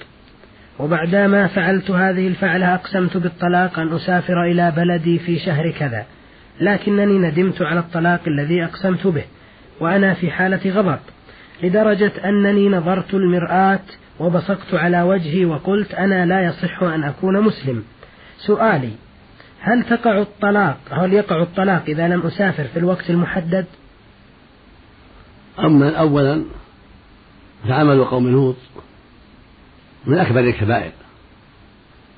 وبعدما 0.80 1.48
فعلت 1.48 1.92
هذه 1.92 2.28
الفعلة 2.28 2.74
أقسمت 2.76 3.18
بالطلاق 3.18 3.80
أن 3.80 3.94
أسافر 3.94 4.44
إلى 4.44 4.74
بلدي 4.78 5.20
في 5.20 5.40
شهر 5.40 5.72
كذا. 5.72 6.06
لكنني 6.62 7.18
ندمت 7.30 7.62
على 7.62 7.80
الطلاق 7.80 8.22
الذي 8.28 8.64
أقسمت 8.64 9.08
به 9.08 9.24
وأنا 9.80 10.14
في 10.14 10.32
حالة 10.32 10.72
غضب 10.72 11.00
لدرجة 11.64 12.12
أنني 12.26 12.70
نظرت 12.70 13.14
المرآة 13.14 13.80
وبصقت 14.20 14.74
على 14.74 15.02
وجهي 15.02 15.46
وقلت 15.46 15.94
أنا 15.94 16.26
لا 16.26 16.42
يصح 16.42 16.84
أن 16.84 17.04
أكون 17.04 17.42
مسلم. 17.42 17.84
سؤالي 18.38 18.92
هل 19.60 19.84
تقع 19.84 20.22
الطلاق؟ 20.22 20.78
هل 20.92 21.14
يقع 21.14 21.42
الطلاق 21.42 21.84
إذا 21.88 22.08
لم 22.08 22.22
أسافر 22.22 22.64
في 22.64 22.80
الوقت 22.80 23.10
المحدد؟ 23.10 23.66
أما 25.60 25.96
أولا 25.96 26.44
فعمل 27.68 28.04
قوم 28.06 28.30
لوط 28.30 28.56
من 30.06 30.18
أكبر 30.18 30.40
الكبائر 30.40 30.92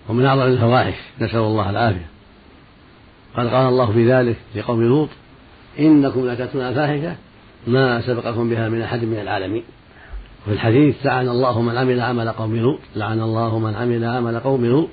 ومن 0.10 0.26
أعظم 0.26 0.42
الفواحش 0.42 0.94
نسأل 1.22 1.40
الله 1.40 1.70
العافية. 1.70 2.06
قد 3.36 3.48
قال 3.48 3.68
الله 3.68 3.92
في 3.92 4.12
ذلك 4.12 4.38
لقوم 4.56 4.84
لوط 4.84 5.10
إنكم 5.80 6.30
لتأتون 6.30 6.62
الفاحشة 6.62 7.16
ما 7.68 8.02
سبقكم 8.02 8.50
بها 8.50 8.70
من 8.70 8.82
أحد 8.82 9.04
من 9.04 9.20
العالمين. 9.20 9.64
وفي 10.44 10.54
الحديث 10.54 11.06
لعن 11.06 11.30
الله 11.30 11.62
من 11.62 11.78
عمل 11.78 12.02
عمل 12.02 12.30
قوم 12.30 12.56
لوط 12.56 12.80
لعن 12.96 13.22
الله 13.22 13.60
من 13.60 13.76
عمل 13.76 14.06
عمل 14.06 14.40
قوم 14.40 14.66
لوط. 14.66 14.90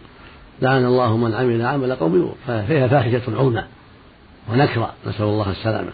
لعن 0.62 0.84
الله 0.84 1.16
من 1.16 1.34
عمل 1.34 1.62
عمل 1.62 1.94
قوم 1.94 2.34
فهي 2.46 2.88
فاحشة 2.88 3.22
عظمى 3.28 3.64
ونكرة 4.52 4.92
نسأل 5.06 5.24
الله 5.24 5.50
السلامة. 5.50 5.90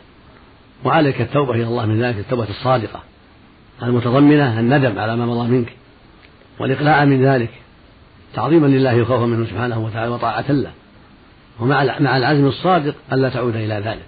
وعليك 0.85 1.21
التوبة 1.21 1.55
إلى 1.55 1.65
الله 1.65 1.87
من 1.87 2.03
ذلك 2.03 2.19
التوبة 2.19 2.47
الصادقة 2.51 3.01
المتضمنة 3.83 4.61
الندم 4.61 4.99
على 4.99 5.17
ما 5.17 5.27
مضى 5.27 5.49
منك 5.49 5.73
والإقلاع 6.61 7.05
من 7.05 7.25
ذلك 7.25 7.51
تعظيما 8.35 8.67
لله 8.67 9.03
وخوفا 9.03 9.27
منه 9.27 9.47
سبحانه 9.47 9.85
وتعالى 9.85 10.11
وطاعة 10.11 10.53
له. 10.53 10.71
ومع 11.61 11.85
مع 12.01 12.17
العزم 12.17 12.47
الصادق 12.47 12.95
ألا 13.13 13.29
تعود 13.29 13.57
إلى 13.57 13.75
ذلك. 13.75 14.03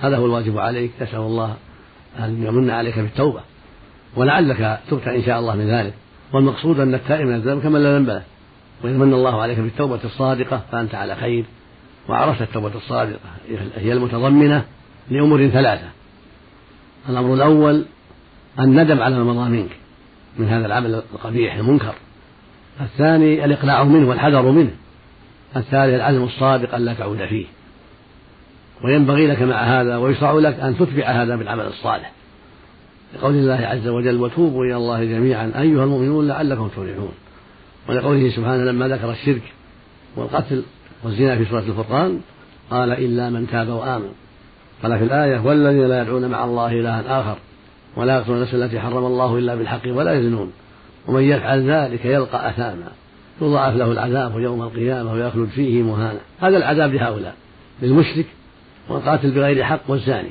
هذا 0.00 0.16
هو 0.16 0.26
الواجب 0.26 0.58
عليك 0.58 0.90
نسأل 1.00 1.18
الله 1.18 1.54
أن 2.18 2.44
يمن 2.46 2.70
عليك 2.70 2.98
بالتوبة. 2.98 3.40
ولعلك 4.16 4.80
تبت 4.90 5.08
إن 5.08 5.22
شاء 5.22 5.38
الله 5.38 5.56
من 5.56 5.70
ذلك. 5.70 5.94
والمقصود 6.32 6.80
أن 6.80 6.94
التائب 6.94 7.26
من 7.26 7.34
الذنب 7.34 7.62
كمن 7.62 7.82
لا 7.82 7.98
ذنب 7.98 8.08
له. 8.08 8.22
وإذا 8.84 8.96
من 8.96 9.14
الله 9.14 9.42
عليك 9.42 9.58
بالتوبة 9.58 10.00
الصادقة 10.04 10.62
فأنت 10.72 10.94
على 10.94 11.16
خير. 11.16 11.44
وعرفت 12.08 12.42
التوبة 12.42 12.74
الصادقة 12.74 13.18
هي 13.76 13.92
المتضمنة 13.92 14.64
لأمور 15.10 15.48
ثلاثة. 15.48 15.88
الأمر 17.08 17.34
الأول 17.34 17.84
الندم 18.58 19.02
على 19.02 19.18
ما 19.18 19.24
مضى 19.24 19.50
منك 19.50 19.70
من 20.38 20.48
هذا 20.48 20.66
العمل 20.66 21.02
القبيح 21.14 21.54
المنكر. 21.54 21.94
الثاني 22.80 23.44
الإقلاع 23.44 23.84
منه 23.84 24.08
والحذر 24.08 24.42
منه. 24.42 24.70
الثالث 25.56 25.94
العزم 25.94 26.24
الصادق 26.24 26.74
ألا 26.74 26.94
تعود 26.94 27.24
فيه. 27.24 27.46
وينبغي 28.84 29.26
لك 29.26 29.42
مع 29.42 29.62
هذا 29.62 29.96
ويشرع 29.96 30.32
لك 30.32 30.60
أن 30.60 30.78
تتبع 30.78 31.04
هذا 31.04 31.36
بالعمل 31.36 31.66
الصالح. 31.66 32.12
لقول 33.14 33.34
الله 33.34 33.66
عز 33.66 33.88
وجل 33.88 34.20
وتوبوا 34.20 34.64
إلى 34.64 34.76
الله 34.76 35.04
جميعا 35.04 35.52
أيها 35.56 35.84
المؤمنون 35.84 36.28
لعلكم 36.28 36.68
تفلحون. 36.68 37.12
ولقوله 37.88 38.30
سبحانه 38.30 38.64
لما 38.64 38.88
ذكر 38.88 39.10
الشرك 39.10 39.42
والقتل 40.16 40.62
والزنا 41.04 41.36
في 41.36 41.44
سورة 41.44 41.60
الفرقان 41.60 42.20
قال 42.70 42.92
إلا 42.92 43.30
من 43.30 43.46
تاب 43.46 43.68
وآمن. 43.68 44.12
قال 44.82 44.98
في 44.98 45.04
الآية 45.04 45.40
والذين 45.40 45.88
لا 45.88 46.02
يدعون 46.02 46.28
مع 46.28 46.44
الله 46.44 46.72
إلها 46.72 47.20
آخر 47.20 47.38
ولا 47.96 48.16
يقتلون 48.16 48.36
النفس 48.36 48.54
التي 48.54 48.80
حرم 48.80 49.06
الله 49.06 49.38
إلا 49.38 49.54
بالحق 49.54 49.82
ولا 49.86 50.12
يزنون 50.12 50.52
ومن 51.06 51.22
يفعل 51.22 51.70
ذلك 51.70 52.04
يلقى 52.04 52.50
أثاما 52.50 52.88
يضاعف 53.42 53.76
له 53.76 53.92
العذاب 53.92 54.40
يوم 54.40 54.62
القيامة 54.62 55.12
ويخلد 55.12 55.48
فيه 55.48 55.82
مهانا. 55.82 56.20
هذا 56.40 56.56
العذاب 56.56 56.94
لهؤلاء 56.94 57.34
للمشرك 57.82 58.26
والقاتل 58.88 59.30
بغير 59.30 59.64
حق 59.64 59.80
والزاني. 59.88 60.30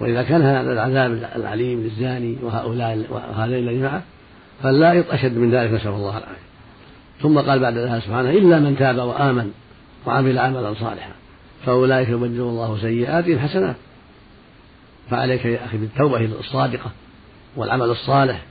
وإذا 0.00 0.22
كان 0.22 0.42
هذا 0.42 0.72
العذاب 0.72 1.30
العليم 1.36 1.80
للزاني 1.80 2.36
وهؤلاء 2.42 3.06
وهذين 3.10 3.68
الذين 3.68 3.82
معه 3.82 4.02
فاللائط 4.62 5.12
أشد 5.12 5.36
من 5.36 5.50
ذلك 5.50 5.72
نسأل 5.72 5.90
الله 5.90 6.18
العافية. 6.18 6.47
ثم 7.22 7.38
قال 7.38 7.58
بعد 7.58 7.78
ذلك 7.78 8.02
سبحانه 8.02 8.30
إلا 8.30 8.58
من 8.58 8.76
تاب 8.78 8.98
وآمن 8.98 9.50
وعمل 10.06 10.38
عملا 10.38 10.74
صالحا 10.74 11.10
فأولئك 11.66 12.08
يبدل 12.08 12.40
الله 12.40 12.78
سيئاتهم 12.80 13.38
حسنات. 13.38 13.76
فعليك 15.10 15.44
يا 15.44 15.64
أخي 15.64 15.76
بالتوبة 15.76 16.24
الصادقة 16.40 16.90
والعمل 17.56 17.90
الصالح 17.90 18.42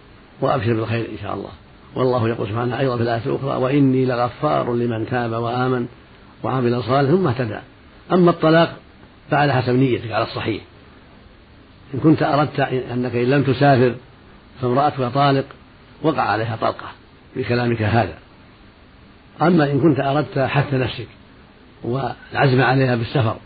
وأبشر 0.42 0.74
بالخير 0.74 1.06
إن 1.12 1.18
شاء 1.22 1.34
الله. 1.34 1.50
والله 1.96 2.30
يقول 2.30 2.48
سبحانه 2.48 2.80
أيضا 2.80 2.98
في 2.98 3.04
الآية 3.04 3.22
الأخرى 3.26 3.56
وإني 3.56 4.06
لغفار 4.06 4.74
لمن 4.74 5.10
تاب 5.10 5.32
وآمن 5.32 5.88
وعمل 6.44 6.84
صالحا 6.84 7.16
ثم 7.16 7.28
اهتدى. 7.28 7.60
أما 8.12 8.32
الطلاق 8.32 8.76
فعلى 9.32 9.54
حسب 9.54 9.74
نيتك 9.74 10.12
على 10.12 10.24
الصحيح. 10.24 10.64
إن 11.94 12.00
كنت 12.00 12.24
أردت 12.24 12.60
أنك 12.60 13.16
إن 13.16 13.30
لم 13.30 13.44
تسافر 13.44 13.96
فامرأتك 14.62 15.14
طالق 15.14 15.46
وقع 16.02 16.22
عليها 16.22 16.58
طلقة 16.62 16.88
بكلامك 17.36 17.82
هذا. 17.82 18.14
أما 19.42 19.72
إن 19.72 19.80
كنت 19.80 20.00
أردت 20.00 20.40
حث 20.40 20.74
نفسك 20.74 21.08
والعزم 21.84 22.62
عليها 22.62 22.96
بالسفر 22.96 23.38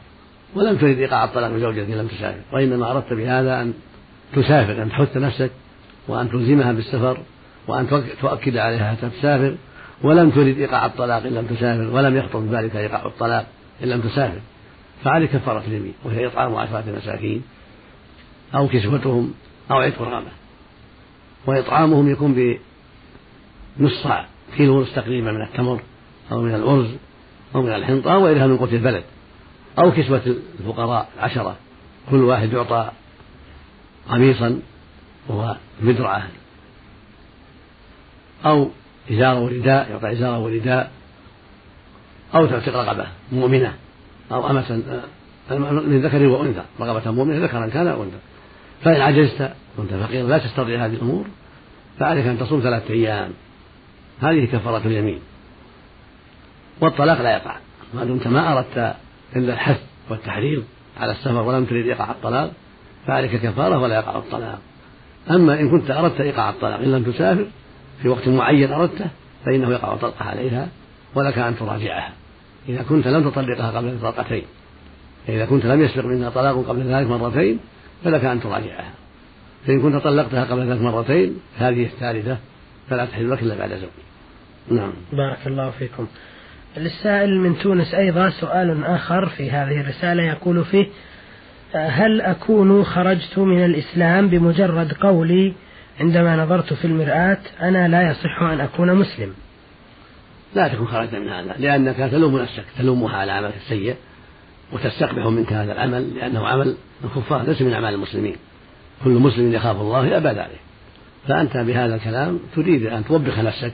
ولم 0.56 0.78
تريد 0.78 1.00
إيقاع 1.00 1.24
الطلاق 1.24 1.52
بزوجتك 1.52 1.90
لم 1.90 2.08
تسافر 2.08 2.42
وإنما 2.54 2.92
أردت 2.92 3.14
بهذا 3.14 3.62
أن 3.62 3.74
تسافر 4.36 4.84
أن 4.84 4.90
تحث 4.90 5.18
نفسك 5.18 5.52
وأن 6.08 6.32
تلزمها 6.32 6.72
بالسفر 6.72 7.18
وأن 7.68 8.04
تؤكد 8.22 8.58
عليها 8.58 8.92
حتى 8.92 9.10
تسافر 9.10 9.56
ولم 10.04 10.30
تريد 10.30 10.60
إيقاع 10.60 10.86
الطلاق 10.86 11.24
إن 11.24 11.34
لم 11.34 11.46
تسافر 11.46 11.96
ولم 11.96 12.18
يخطر 12.18 12.40
بذلك 12.40 12.76
إيقاع 12.76 13.06
الطلاق 13.06 13.46
إن 13.84 13.90
لم 13.90 14.02
تسافر. 14.02 14.40
فعليك 15.04 15.32
كفارة 15.32 15.64
اليمين 15.68 15.94
وهي 16.04 16.28
إطعام 16.28 16.56
عشرة 16.56 16.84
مساكين 16.98 17.42
أو 18.56 18.68
كسوتهم 18.68 19.34
أو 19.72 19.78
عتق 19.78 20.02
رغبة 20.02 20.32
وإطعامهم 21.46 22.12
يكون 22.12 22.58
بنص 23.78 24.08
كيلو 24.58 24.78
ونص 24.78 24.94
تقريبا 24.96 25.32
من 25.32 25.42
التمر 25.42 25.82
أو 26.32 26.42
من 26.42 26.56
الأرز 26.56 26.88
أو 27.56 27.62
من 27.62 27.74
الحنطة 27.74 28.14
أو 28.14 28.26
غيرها 28.26 28.48
من 28.48 28.58
قوت 28.58 28.74
البلد 28.74 29.04
أو 29.80 29.92
كسوة 29.92 30.36
الفقراء 30.60 31.10
عشرة 31.20 31.56
كل 32.12 32.24
واحد 32.24 32.54
يعطى 32.54 32.92
قميصا 34.10 34.60
وهو 35.28 35.56
مدرعة. 35.82 36.28
أو 38.46 38.70
إزار 39.12 39.38
ورداء 39.38 39.92
يعطى 39.92 40.12
إزار 40.12 40.40
ورداء. 40.40 40.92
أو 42.36 42.46
تعتق 42.46 42.76
رقبة 42.76 43.08
مؤمنة 43.32 43.74
أو 44.32 44.50
أمة 44.50 44.84
من 45.50 46.02
ذكر 46.02 46.28
وأنثى. 46.28 46.64
رقبة 46.80 47.12
مؤمنة 47.12 47.46
ذكرا 47.46 47.68
كان 47.68 47.88
أو 47.88 48.04
أنثى. 48.04 48.18
فإن 48.84 49.02
عجزت 49.02 49.52
وأنت 49.78 49.94
فقير 49.94 50.28
لا 50.28 50.38
تستطيع 50.38 50.86
هذه 50.86 50.94
الأمور. 50.94 51.26
فعليك 52.00 52.26
أن 52.26 52.40
تصوم 52.40 52.62
ثلاثة 52.62 52.94
أيام. 52.94 53.32
هذه 54.22 54.46
كفارة 54.46 54.88
اليمين. 54.88 55.20
والطلاق 56.82 57.22
لا 57.22 57.34
يقع. 57.34 57.56
ما 57.94 58.06
دمت 58.06 58.28
ما 58.28 58.54
أردت 58.54 58.96
إلا 59.36 59.54
الحث 59.54 59.80
والتحريض 60.10 60.64
على 61.00 61.12
السفر 61.12 61.42
ولم 61.42 61.66
تريد 61.66 61.88
إيقاع 61.88 62.12
الطلاق 62.12 62.52
فعليك 63.08 63.36
كفارة 63.36 63.80
ولا 63.80 63.96
يقع 63.96 64.18
الطلاق. 64.18 64.60
أما 65.30 65.60
إن 65.60 65.70
كنت 65.70 65.92
أردت 65.92 66.22
إيقاع 66.22 66.50
الطلاق 66.50 66.80
إن 66.80 66.92
لم 66.92 67.04
تسافر 67.04 67.46
في 68.02 68.10
وقت 68.10 68.28
معين 68.28 68.74
أردته 68.74 69.08
فإنه 69.46 69.72
يقع 69.72 69.96
طلقة 69.96 70.26
عليها 70.26 70.68
ولك 71.16 71.38
أن 71.38 71.58
تراجعها. 71.58 72.14
إذا 72.70 72.84
كنت 72.84 73.08
لم 73.08 73.30
تطلقها 73.30 73.72
قبل 73.72 74.00
طلقتين 74.02 74.44
إذا 75.30 75.46
كنت 75.46 75.66
لم 75.66 75.82
يسبق 75.82 76.06
منها 76.06 76.30
طلاق 76.30 76.66
قبل 76.68 76.82
ذلك 76.82 77.08
مرتين 77.08 77.60
فلك 78.04 78.26
أن 78.26 78.42
تراجعها. 78.42 78.92
فإن 79.68 79.82
كنت 79.82 79.96
طلقتها 79.96 80.44
قبل 80.44 80.72
ذلك 80.72 80.82
مرتين 80.82 81.40
هذه 81.58 81.86
الثالثة 81.86 82.38
فلا 82.90 83.06
تحل 83.06 83.32
لك 83.32 83.44
إلا 83.44 83.56
بعد 83.56 83.70
زوج 83.70 83.90
نعم. 84.72 84.94
بارك 85.14 85.48
الله 85.48 85.70
فيكم. 85.70 86.08
للسائل 86.78 87.40
من 87.40 87.58
تونس 87.58 87.94
أيضا 87.94 88.30
سؤال 88.30 88.84
آخر 88.86 89.26
في 89.26 89.52
هذه 89.52 89.82
الرسالة 89.82 90.24
يقول 90.24 90.66
فيه 90.66 90.88
هل 91.74 92.22
أكون 92.22 92.84
خرجت 92.84 93.38
من 93.38 93.66
الإسلام 93.66 94.28
بمجرد 94.28 94.94
قولي 94.94 95.54
عندما 96.00 96.36
نظرت 96.36 96.74
في 96.74 96.86
المرآة 96.86 97.38
أنا 97.62 97.88
لا 97.88 98.12
يصح 98.12 98.42
أن 98.42 98.62
أكون 98.62 98.96
مسلم؟ 98.96 99.34
لا 100.56 100.68
تكون 100.68 100.88
خرجت 100.88 101.16
من 101.16 101.30
هذا 101.30 101.56
لأنك 101.60 101.96
تلوم 102.12 102.40
نفسك 102.40 102.64
تلومها 102.78 103.18
على 103.18 103.32
عملك 103.32 103.56
السيء 103.56 103.96
وتستقبح 104.72 105.26
منك 105.26 105.54
هذا 105.54 105.72
العمل 105.72 106.16
لأنه 106.16 106.48
عمل 106.48 106.76
الكفار 107.04 107.42
ليس 107.42 107.62
من 107.62 107.74
أعمال 107.74 107.94
المسلمين. 107.94 108.36
كل 109.04 109.10
مسلم 109.10 109.54
يخاف 109.54 109.82
الله 109.82 110.08
يأبى 110.08 110.28
ذلك 110.28 110.60
فأنت 111.28 111.58
بهذا 111.58 111.96
الكلام 111.96 112.40
تريد 112.56 112.86
أن 112.86 113.06
توبخ 113.06 113.40
نفسك 113.40 113.74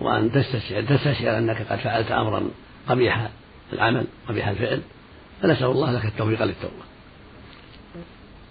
وأن 0.00 0.32
تستشعر, 0.32 0.82
تستشعر 0.82 1.38
أنك 1.38 1.66
قد 1.70 1.78
فعلت 1.78 2.10
أمرا 2.10 2.42
قبيح 2.88 3.28
العمل 3.72 4.04
قبيح 4.28 4.48
الفعل 4.48 4.80
فنسأل 5.42 5.66
الله 5.66 5.92
لك 5.92 6.04
التوفيق 6.04 6.42
للتوبة. 6.42 6.84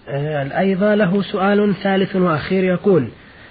آه، 0.08 0.58
أيضا 0.58 0.94
له 0.94 1.22
سؤال 1.22 1.74
ثالث 1.82 2.16
وأخير 2.16 2.64
يقول 2.64 3.08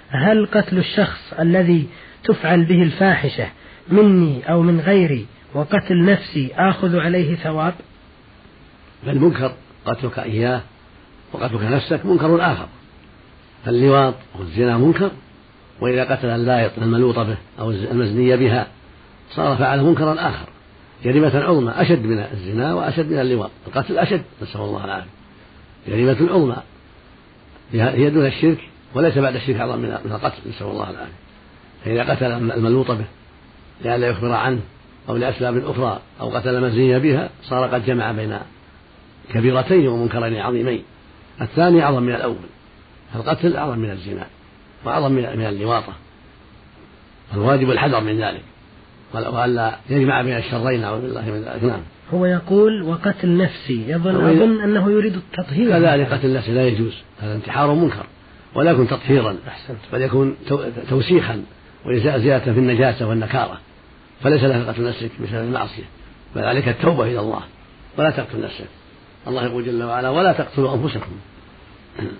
هل 0.08 0.46
قتل 0.46 0.78
الشخص 0.78 1.32
الذي 1.38 1.86
تفعل 2.24 2.64
به 2.64 2.82
الفاحشة 2.82 3.46
مني 3.88 4.50
أو 4.50 4.62
من 4.62 4.80
غيري 4.80 5.26
وقتل 5.54 6.04
نفسي 6.04 6.52
آخذ 6.56 6.98
عليه 6.98 7.36
ثواب؟ 7.36 7.74
فالمنكر 9.06 9.54
قتلك 9.86 10.18
إياه 10.18 10.60
وقتلك 11.32 11.62
نفسك 11.62 12.06
منكر 12.06 12.52
آخر. 12.52 12.68
فاللواط 13.64 14.14
والزنا 14.38 14.78
منكر 14.78 15.10
وإذا 15.80 16.04
قتل 16.04 16.28
اللائط 16.28 16.72
الملوط 16.78 17.18
به 17.18 17.36
أو 17.58 17.70
المزني 17.70 18.36
بها 18.36 18.66
صار 19.30 19.56
فعل 19.56 19.82
منكرا 19.82 20.14
آخر 20.18 20.46
جريمة 21.04 21.40
عظمى 21.40 21.70
أشد 21.76 22.02
من 22.06 22.18
الزنا 22.32 22.74
وأشد 22.74 23.12
من 23.12 23.18
اللواط. 23.18 23.50
القتل 23.66 23.98
أشد 23.98 24.22
نسأل 24.42 24.60
الله 24.60 24.84
العافية. 24.84 25.10
جريمة 25.88 26.16
عظمى. 26.30 26.56
هي 27.72 28.10
دون 28.10 28.26
الشرك 28.26 28.58
وليس 28.94 29.18
بعد 29.18 29.34
الشرك 29.34 29.56
أعظم 29.56 29.78
من 29.78 30.12
القتل 30.12 30.48
نسأل 30.48 30.66
الله 30.66 30.90
العافية. 30.90 31.12
فإذا 31.84 32.12
قتل 32.12 32.52
الملوط 32.52 32.90
به 32.90 33.04
لئلا 33.84 34.06
يخبر 34.06 34.32
عنه 34.32 34.60
أو 35.08 35.16
لأسباب 35.16 35.64
أخرى 35.66 36.00
أو 36.20 36.28
قتل 36.28 36.70
زين 36.70 36.98
بها 36.98 37.30
صار 37.42 37.68
قد 37.68 37.86
جمع 37.86 38.12
بين 38.12 38.38
كبيرتين 39.34 39.88
ومنكرين 39.88 40.36
عظيمين. 40.36 40.82
الثاني 41.40 41.82
أعظم 41.82 42.02
من 42.02 42.14
الأول. 42.14 42.36
القتل 43.14 43.56
أعظم 43.56 43.78
من 43.78 43.90
الزنا. 43.90 44.26
وأعظم 44.84 45.12
من 45.12 45.24
اللواطة. 45.24 45.92
الواجب 47.34 47.70
الحذر 47.70 48.00
من 48.00 48.20
ذلك. 48.24 48.42
وألا 49.14 49.76
يجمع 49.90 50.22
بين 50.22 50.36
الشرين 50.36 50.80
نعوذ 50.80 51.00
بالله 51.00 51.30
من 51.30 51.44
ذلك. 51.44 51.64
نعم. 51.64 51.80
هو 52.14 52.26
يقول 52.26 52.82
وقتل 52.82 53.36
نفسي. 53.36 53.84
يظن 53.88 54.26
أظن 54.26 54.60
أنه 54.60 54.90
يريد 54.90 55.14
التطهير. 55.14 55.70
كذلك 55.70 56.12
قتل 56.12 56.34
نفسه 56.34 56.52
لا 56.52 56.66
يجوز. 56.66 56.94
هذا 57.20 57.34
انتحار 57.34 57.74
منكر. 57.74 58.06
ولا 58.54 58.70
يكون 58.70 58.88
تطهيرا. 58.88 59.36
أحسنت. 59.48 59.78
بل 59.92 60.02
يكون 60.02 60.36
توسيخا. 60.88 61.42
وزيادة 61.86 62.52
في 62.52 62.58
النجاسة 62.58 63.08
والنكارة. 63.08 63.58
فليس 64.22 64.42
لك 64.44 64.68
قتل 64.68 64.88
نفسك 64.88 65.10
بسبب 65.22 65.44
المعصية. 65.44 65.84
بل 66.36 66.44
عليك 66.44 66.68
التوبة 66.68 67.04
إلى 67.04 67.20
الله. 67.20 67.42
ولا 67.98 68.10
تقتل 68.10 68.40
نفسك. 68.40 68.68
الله 69.28 69.44
يقول 69.44 69.64
جل 69.64 69.82
وعلا 69.82 70.10
ولا 70.10 70.32
تقتلوا 70.32 70.74
أنفسكم. 70.74 71.12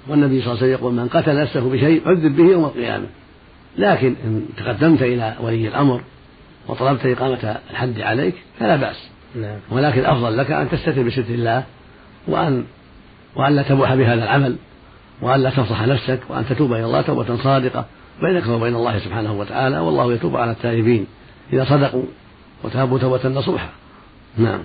والنبي 0.09 0.43
صلى 0.43 0.53
الله 0.53 0.63
عليه 0.63 0.67
وسلم 0.67 0.71
يقول 0.71 0.95
من 0.95 1.09
قتل 1.09 1.41
نفسه 1.41 1.71
بشيء 1.71 2.09
عذب 2.09 2.37
به 2.37 2.45
يوم 2.45 2.65
القيامة. 2.65 3.07
لكن 3.79 4.15
إن 4.25 4.47
تقدمت 4.57 5.03
إلى 5.03 5.35
ولي 5.41 5.69
الأمر 5.69 6.01
وطلبت 6.69 7.07
إقامة 7.07 7.59
الحد 7.71 8.01
عليك 8.01 8.35
فلا 8.59 8.77
بأس. 8.77 9.09
نعم. 9.35 9.59
ولكن 9.71 10.01
الأفضل 10.01 10.37
لك 10.37 10.51
أن 10.51 10.71
تستتر 10.71 11.03
بستر 11.03 11.23
الله 11.29 11.65
وأن 12.29 12.65
وأن 13.37 13.57
لا 13.57 13.63
تبوح 13.63 13.95
بهذا 13.95 14.25
العمل 14.25 14.57
وأن 15.23 15.41
لا 15.41 15.51
تفضح 15.51 15.87
نفسك 15.87 16.21
وأن 16.29 16.47
تتوب 16.47 16.73
إلى 16.73 16.85
الله 16.85 17.01
توبة 17.01 17.37
صادقة 17.37 17.85
بينك 18.23 18.47
وبين 18.47 18.75
الله 18.75 18.99
سبحانه 18.99 19.33
وتعالى 19.33 19.79
والله 19.79 20.13
يتوب 20.13 20.37
على 20.37 20.51
التائبين 20.51 21.07
إذا 21.53 21.65
صدقوا 21.65 22.05
وتابوا 22.65 22.99
توبة 22.99 23.29
نصوحة. 23.29 23.69
نعم. 24.39 24.61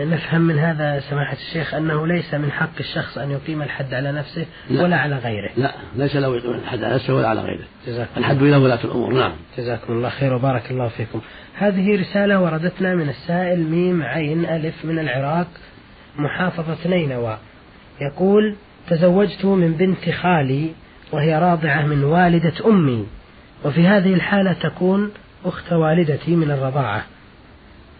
نفهم 0.00 0.40
من 0.40 0.58
هذا 0.58 1.00
سماحة 1.00 1.36
الشيخ 1.36 1.74
أنه 1.74 2.06
ليس 2.06 2.34
من 2.34 2.52
حق 2.52 2.78
الشخص 2.80 3.18
أن 3.18 3.30
يقيم 3.30 3.62
الحد 3.62 3.94
على 3.94 4.12
نفسه 4.12 4.46
لا. 4.70 4.82
ولا 4.82 4.96
على 4.96 5.16
غيره. 5.16 5.50
لا 5.56 5.74
ليس 5.96 6.16
له 6.16 6.36
يقيم 6.36 6.54
الحد 6.54 6.84
على 6.84 6.94
نفسه 6.94 7.14
ولا 7.14 7.28
على 7.28 7.40
غيره. 7.40 7.64
جزاكم 7.86 8.10
الحد 8.16 8.42
إلى 8.42 8.56
ولاة 8.56 8.78
الأمور 8.84 9.12
نعم. 9.12 9.32
جزاكم 9.58 9.92
الله 9.92 10.08
خير 10.08 10.34
وبارك 10.34 10.70
الله 10.70 10.88
فيكم. 10.88 11.20
هذه 11.54 12.00
رسالة 12.00 12.40
وردتنا 12.40 12.94
من 12.94 13.08
السائل 13.08 13.62
ميم 13.62 14.02
عين 14.02 14.44
ألف 14.44 14.84
من 14.84 14.98
العراق 14.98 15.48
محافظة 16.16 16.90
نينوى. 16.90 17.38
يقول 18.00 18.56
تزوجت 18.88 19.44
من 19.44 19.72
بنت 19.72 20.10
خالي 20.10 20.70
وهي 21.12 21.38
راضعة 21.38 21.86
من 21.86 22.04
والدة 22.04 22.52
أمي 22.66 23.06
وفي 23.64 23.86
هذه 23.86 24.14
الحالة 24.14 24.52
تكون 24.52 25.10
أخت 25.44 25.72
والدتي 25.72 26.36
من 26.36 26.50
الرضاعة. 26.50 27.04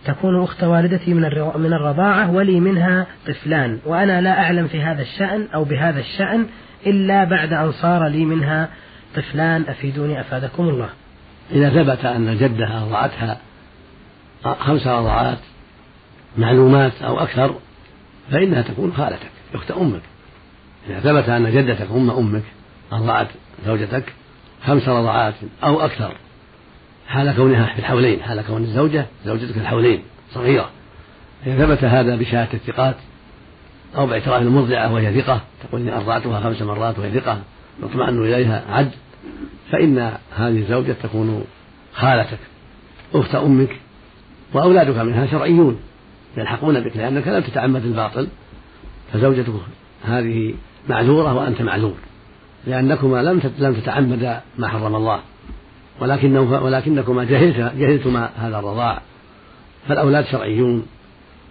تكون 0.04 0.42
أخت 0.42 0.64
والدتي 0.64 1.14
من 1.14 1.22
من 1.56 1.72
الرضاعة 1.72 2.30
ولي 2.30 2.60
منها 2.60 3.06
طفلان 3.26 3.78
وأنا 3.86 4.20
لا 4.20 4.42
أعلم 4.42 4.68
في 4.68 4.82
هذا 4.82 5.02
الشأن 5.02 5.48
أو 5.54 5.64
بهذا 5.64 6.00
الشأن 6.00 6.46
إلا 6.86 7.24
بعد 7.24 7.52
أن 7.52 7.72
صار 7.72 8.06
لي 8.06 8.24
منها 8.24 8.68
طفلان 9.16 9.64
أفيدوني 9.68 10.20
أفادكم 10.20 10.68
الله. 10.68 10.88
إذا 11.50 11.70
ثبت 11.70 12.04
أن 12.04 12.38
جدها 12.38 12.82
أرضعتها 12.82 13.40
خمس 14.44 14.86
رضعات 14.86 15.38
معلومات 16.38 16.92
أو 17.02 17.18
أكثر 17.20 17.54
فإنها 18.30 18.62
تكون 18.62 18.92
خالتك 18.92 19.30
أخت 19.54 19.70
أمك. 19.70 20.02
إذا 20.88 21.00
ثبت 21.00 21.28
أن 21.28 21.52
جدتك 21.52 21.90
أم 21.90 22.10
أمك 22.10 22.42
أرضعت 22.92 23.28
زوجتك 23.66 24.12
خمس 24.66 24.88
رضعات 24.88 25.34
أو 25.64 25.80
أكثر 25.80 26.14
حال 27.12 27.36
كونها 27.36 27.66
في 27.74 27.78
الحولين 27.78 28.22
حال 28.22 28.42
كون 28.46 28.62
الزوجة 28.62 29.06
زوجتك 29.24 29.56
الحولين 29.56 30.02
صغيرة. 30.30 30.70
إذا 31.46 31.66
ثبت 31.66 31.84
هذا 31.84 32.16
بشهادة 32.16 32.52
الثقات 32.54 32.96
أو 33.96 34.06
باعتراف 34.06 34.42
المرضعة 34.42 34.92
وهي 34.92 35.22
ثقة 35.22 35.40
تقول 35.62 35.80
إني 35.80 35.96
أرضعتها 35.96 36.40
خمس 36.40 36.62
مرات 36.62 36.98
وهي 36.98 37.20
ثقة 37.20 37.38
يطمئن 37.82 38.22
إليها 38.22 38.64
عد. 38.68 38.90
فإن 39.72 39.98
هذه 40.36 40.58
الزوجة 40.58 40.94
تكون 41.02 41.44
خالتك 41.94 42.38
أخت 43.14 43.34
أمك 43.34 43.76
وأولادك 44.52 44.96
منها 44.96 45.26
شرعيون 45.26 45.80
يلحقون 46.36 46.80
بك 46.80 46.96
لأنك 46.96 47.28
لم 47.28 47.40
تتعمد 47.40 47.84
الباطل. 47.84 48.28
فزوجتك 49.12 49.52
هذه 50.04 50.54
معذورة 50.88 51.34
وأنت 51.34 51.62
معذور 51.62 51.96
لأنكما 52.66 53.22
لم 53.22 53.40
لم 53.58 53.74
تتعمد 53.74 54.40
ما 54.58 54.68
حرم 54.68 54.96
الله. 54.96 55.20
ولكنه 56.02 56.64
ولكنكما 56.64 57.24
جهلت 57.24 57.56
جهلتما 57.76 58.30
هذا 58.36 58.58
الرضاع. 58.58 59.00
فالأولاد 59.88 60.24
شرعيون 60.24 60.86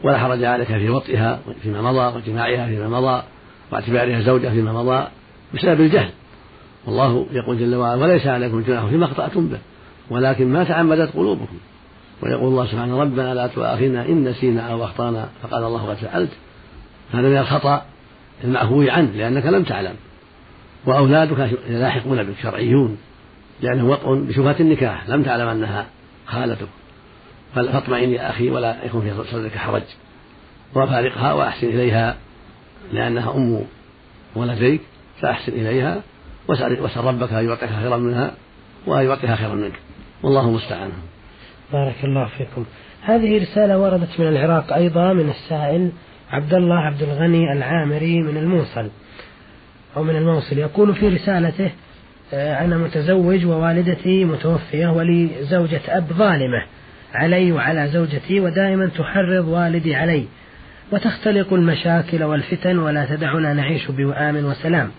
ولا 0.03 0.17
حرج 0.17 0.43
عليك 0.43 0.67
في 0.67 0.89
وطئها 0.89 1.39
فيما 1.63 1.81
مضى 1.81 2.17
وجماعها 2.17 2.67
فيما 2.67 2.89
مضى 2.89 3.23
واعتبارها 3.71 4.21
زوجة 4.21 4.49
فيما 4.49 4.73
مضى 4.73 5.07
بسبب 5.53 5.81
الجهل. 5.81 6.09
والله 6.85 7.25
يقول 7.31 7.59
جل 7.59 7.75
وعلا 7.75 8.01
وليس 8.01 8.27
عليكم 8.27 8.61
جناح 8.61 8.85
فيما 8.85 9.05
أخطأتم 9.05 9.47
به 9.47 9.57
ولكن 10.09 10.53
ما 10.53 10.63
تعمدت 10.63 11.13
قلوبكم. 11.15 11.57
ويقول 12.23 12.47
الله 12.47 12.65
سبحانه 12.65 13.01
ربنا 13.01 13.33
لا 13.33 13.47
تؤاخذنا 13.47 14.05
إن 14.05 14.23
نسينا 14.23 14.61
أو 14.61 14.83
أخطأنا. 14.83 15.29
فقال 15.43 15.63
الله 15.63 15.89
قد 15.89 15.95
فعلت 15.95 16.31
هذا 17.13 17.29
من 17.29 17.37
الخطأ 17.37 17.81
المعفو 18.43 18.81
عنه 18.89 19.11
لأنك 19.15 19.45
لم 19.45 19.63
تعلم 19.63 19.95
وأولادك 20.85 21.49
لاحقون 21.69 22.23
بك. 22.23 22.33
شرعيون. 22.43 22.97
لأنه 23.62 23.89
وطء 23.89 24.15
بشبهة 24.15 24.56
النكاح 24.60 25.10
لم 25.10 25.24
تعلم 25.24 25.47
أنها 25.47 25.86
خالتك. 26.26 26.67
فاطمئن 27.56 28.10
يا 28.10 28.30
أخي 28.30 28.50
ولا 28.50 28.86
يكون 28.86 29.02
في 29.02 29.32
صدرك 29.32 29.58
حرج. 29.58 29.84
وفارقها 30.76 31.34
وأحسن 31.34 31.67
إليها 31.67 32.17
لأنها 32.93 33.36
أم 33.36 33.62
ولديك 34.36 34.82
فأحسن 35.21 35.52
إليها 35.52 36.02
واسأل 36.47 37.06
ربك 37.06 37.34
أن 37.34 37.45
يعطيك 37.45 37.69
خيرا 37.69 37.97
منها 37.97 38.34
وأن 38.88 39.06
يعطيها 39.06 39.36
خيرا 39.36 39.54
منك. 39.56 39.80
والله 40.24 40.47
المستعان 40.47 40.91
بارك 41.74 41.95
الله 42.04 42.28
فيكم. 42.38 42.65
هذه 43.02 43.41
رسالة 43.41 43.80
وردت 43.80 44.19
من 44.19 44.28
العراق 44.28 44.74
أيضا 44.74 45.13
من 45.13 45.30
السائل 45.30 45.91
عبد 46.30 46.54
الله 46.54 46.76
عبد 46.76 47.02
الغني 47.02 47.54
العامري 47.54 48.21
من 48.21 48.38
الموصل 48.38 48.89
أو 49.97 50.04
من 50.04 50.15
الموصل. 50.15 50.58
يقول 50.58 50.95
في 50.95 51.08
رسالته 51.08 51.71
أنا 52.33 52.77
متزوج 52.77 53.45
ووالدتي 53.45 54.25
متوفية 54.25 54.87
ولي 54.87 55.29
زوجة 55.41 55.81
أب 55.87 56.13
ظالمة 56.13 56.63
علي 57.13 57.51
وعلى 57.51 57.87
زوجتي 57.87 58.39
ودائما 58.39 58.87
تحرض 58.97 59.47
والدي 59.47 59.95
علي 59.95 60.25
وتختلق 60.91 61.53
المشاكل 61.53 62.23
والفتن 62.23 62.79
ولا 62.79 63.05
تدعنا 63.05 63.53
نعيش 63.53 63.91
بوئام 63.91 64.45
وسلام. 64.45 64.91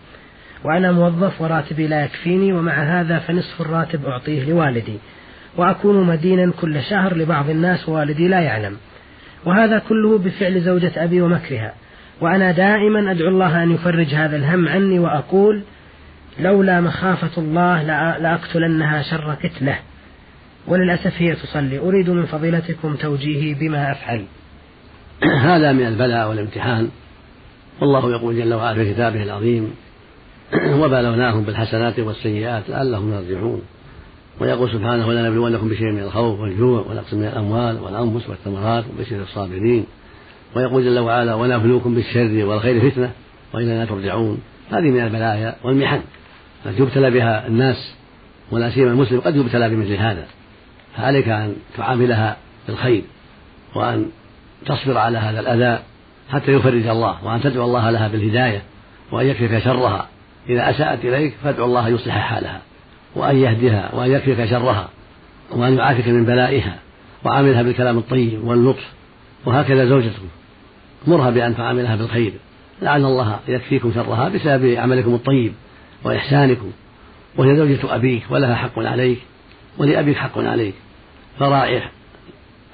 وأنا 0.65 0.93
موظف 0.93 1.41
وراتبي 1.41 1.87
لا 1.87 2.05
يكفيني 2.05 2.53
ومع 2.53 2.73
هذا 2.73 3.19
فنصف 3.19 3.61
الراتب 3.61 4.07
أعطيه 4.07 4.45
لوالدي 4.45 4.99
وأكون 5.57 6.07
مدينا 6.07 6.53
كل 6.61 6.83
شهر 6.83 7.17
لبعض 7.17 7.51
الناس 7.51 7.89
ووالدي 7.89 8.29
لا 8.29 8.41
يعلم. 8.41 8.77
وهذا 9.45 9.79
كله 9.79 10.19
بفعل 10.19 10.61
زوجة 10.61 10.93
أبي 10.97 11.21
ومكرها. 11.21 11.75
وأنا 12.21 12.51
دائما 12.51 13.11
أدعو 13.11 13.29
الله 13.29 13.63
أن 13.63 13.71
يفرج 13.71 14.15
هذا 14.15 14.37
الهم 14.37 14.69
عني 14.69 14.99
وأقول 14.99 15.63
لولا 16.41 16.81
مخافة 16.81 17.43
الله 17.43 17.83
لأقتلنها 18.19 19.03
شر 19.03 19.37
قتله 19.45 19.79
وللأسف 20.67 21.13
هي 21.17 21.35
تصلي. 21.35 21.79
أريد 21.79 22.11
من 22.11 22.27
فضيلتكم 22.27 22.97
توجيهي 22.97 23.55
بما 23.55 23.93
أفعل. 23.93 24.25
هذا 25.49 25.73
من 25.73 25.87
البلاء 25.87 26.29
والامتحان. 26.29 26.89
والله 27.81 28.11
يقول 28.11 28.37
جل 28.37 28.55
وعلا 28.55 28.75
في 28.75 28.95
كتابه 28.95 29.23
العظيم 29.23 29.71
وبلوناهم 30.81 31.43
بالحسنات 31.43 31.99
والسيئات 31.99 32.63
لعلهم 32.69 33.13
يرجعون. 33.13 33.63
ويقول 34.41 34.73
سبحانه 34.73 35.07
ولا 35.07 35.29
نبلونكم 35.29 35.69
بشيء 35.69 35.93
من 35.93 36.03
الخوف 36.03 36.41
والجوع 36.41 36.87
ونقص 36.91 37.15
من 37.15 37.25
الأموال 37.25 37.81
والأنفس 37.81 38.29
والثمرات 38.29 38.85
وبشر 38.95 39.23
الصابرين. 39.23 39.87
ويقول 40.57 40.85
جل 40.85 40.99
وعلا 40.99 41.35
ونبلوكم 41.35 41.95
بالشر 41.95 42.45
والخير 42.45 42.91
فتنة 42.91 43.11
وإلينا 43.55 43.85
ترجعون. 43.85 44.39
هذه 44.71 44.91
من 44.91 45.01
البلايا 45.01 45.55
والمحن. 45.65 46.01
التي 46.67 46.83
يبتلى 46.83 47.11
بها 47.11 47.47
الناس 47.47 47.95
ولا 48.51 48.71
سيما 48.71 48.91
المسلم 48.91 49.21
قد 49.21 49.37
يبتلى 49.37 49.69
بمثل 49.69 49.93
هذا. 49.93 50.27
فعليك 50.97 51.29
أن 51.29 51.57
تعاملها 51.77 52.37
بالخير 52.69 53.03
وأن 53.75 54.07
تصبر 54.67 54.99
على 54.99 55.19
هذا 55.19 55.41
الأذى 55.41 55.83
حتى 56.31 56.53
يفرج 56.53 56.87
الله 56.87 57.25
وأن 57.25 57.41
تدعو 57.41 57.65
الله 57.65 57.91
لها 57.91 58.09
بالهداية 58.09 58.63
وأن 59.13 59.27
يكفيك 59.27 59.59
شرها. 59.59 60.09
إذا 60.49 60.71
أساءت 60.71 61.05
إليك 61.05 61.35
فادعو 61.45 61.65
الله 61.65 61.89
يصلح 61.89 62.19
حالها 62.19 62.61
وأن 63.15 63.37
يهديها 63.37 63.91
وأن 63.95 64.11
يكفيك 64.11 64.45
شرها 64.45 64.89
وأن 65.51 65.77
يعافيك 65.77 66.09
من 66.09 66.25
بلائها 66.25 66.79
وعاملها 67.25 67.63
بالكلام 67.63 67.99
الطيب 67.99 68.45
واللطف. 68.45 68.93
وهكذا 69.47 69.87
زوجته 69.87 70.23
مرها 71.07 71.31
بأن 71.31 71.57
تعاملها 71.57 71.97
بالخير. 71.97 72.33
لعل 72.83 73.05
الله 73.05 73.39
يكفيكم 73.49 73.93
شرها 73.95 74.29
بسبب 74.29 74.75
عملكم 74.75 75.15
الطيب. 75.15 75.53
وإحسانكم 76.05 76.71
وهي 77.37 77.57
زوجة 77.57 77.95
أبيك 77.95 78.23
ولها 78.31 78.55
حق 78.55 78.79
عليك 78.79 79.19
ولأبيك 79.79 80.17
حق 80.17 80.39
عليك 80.39 80.75
فراعي 81.39 81.83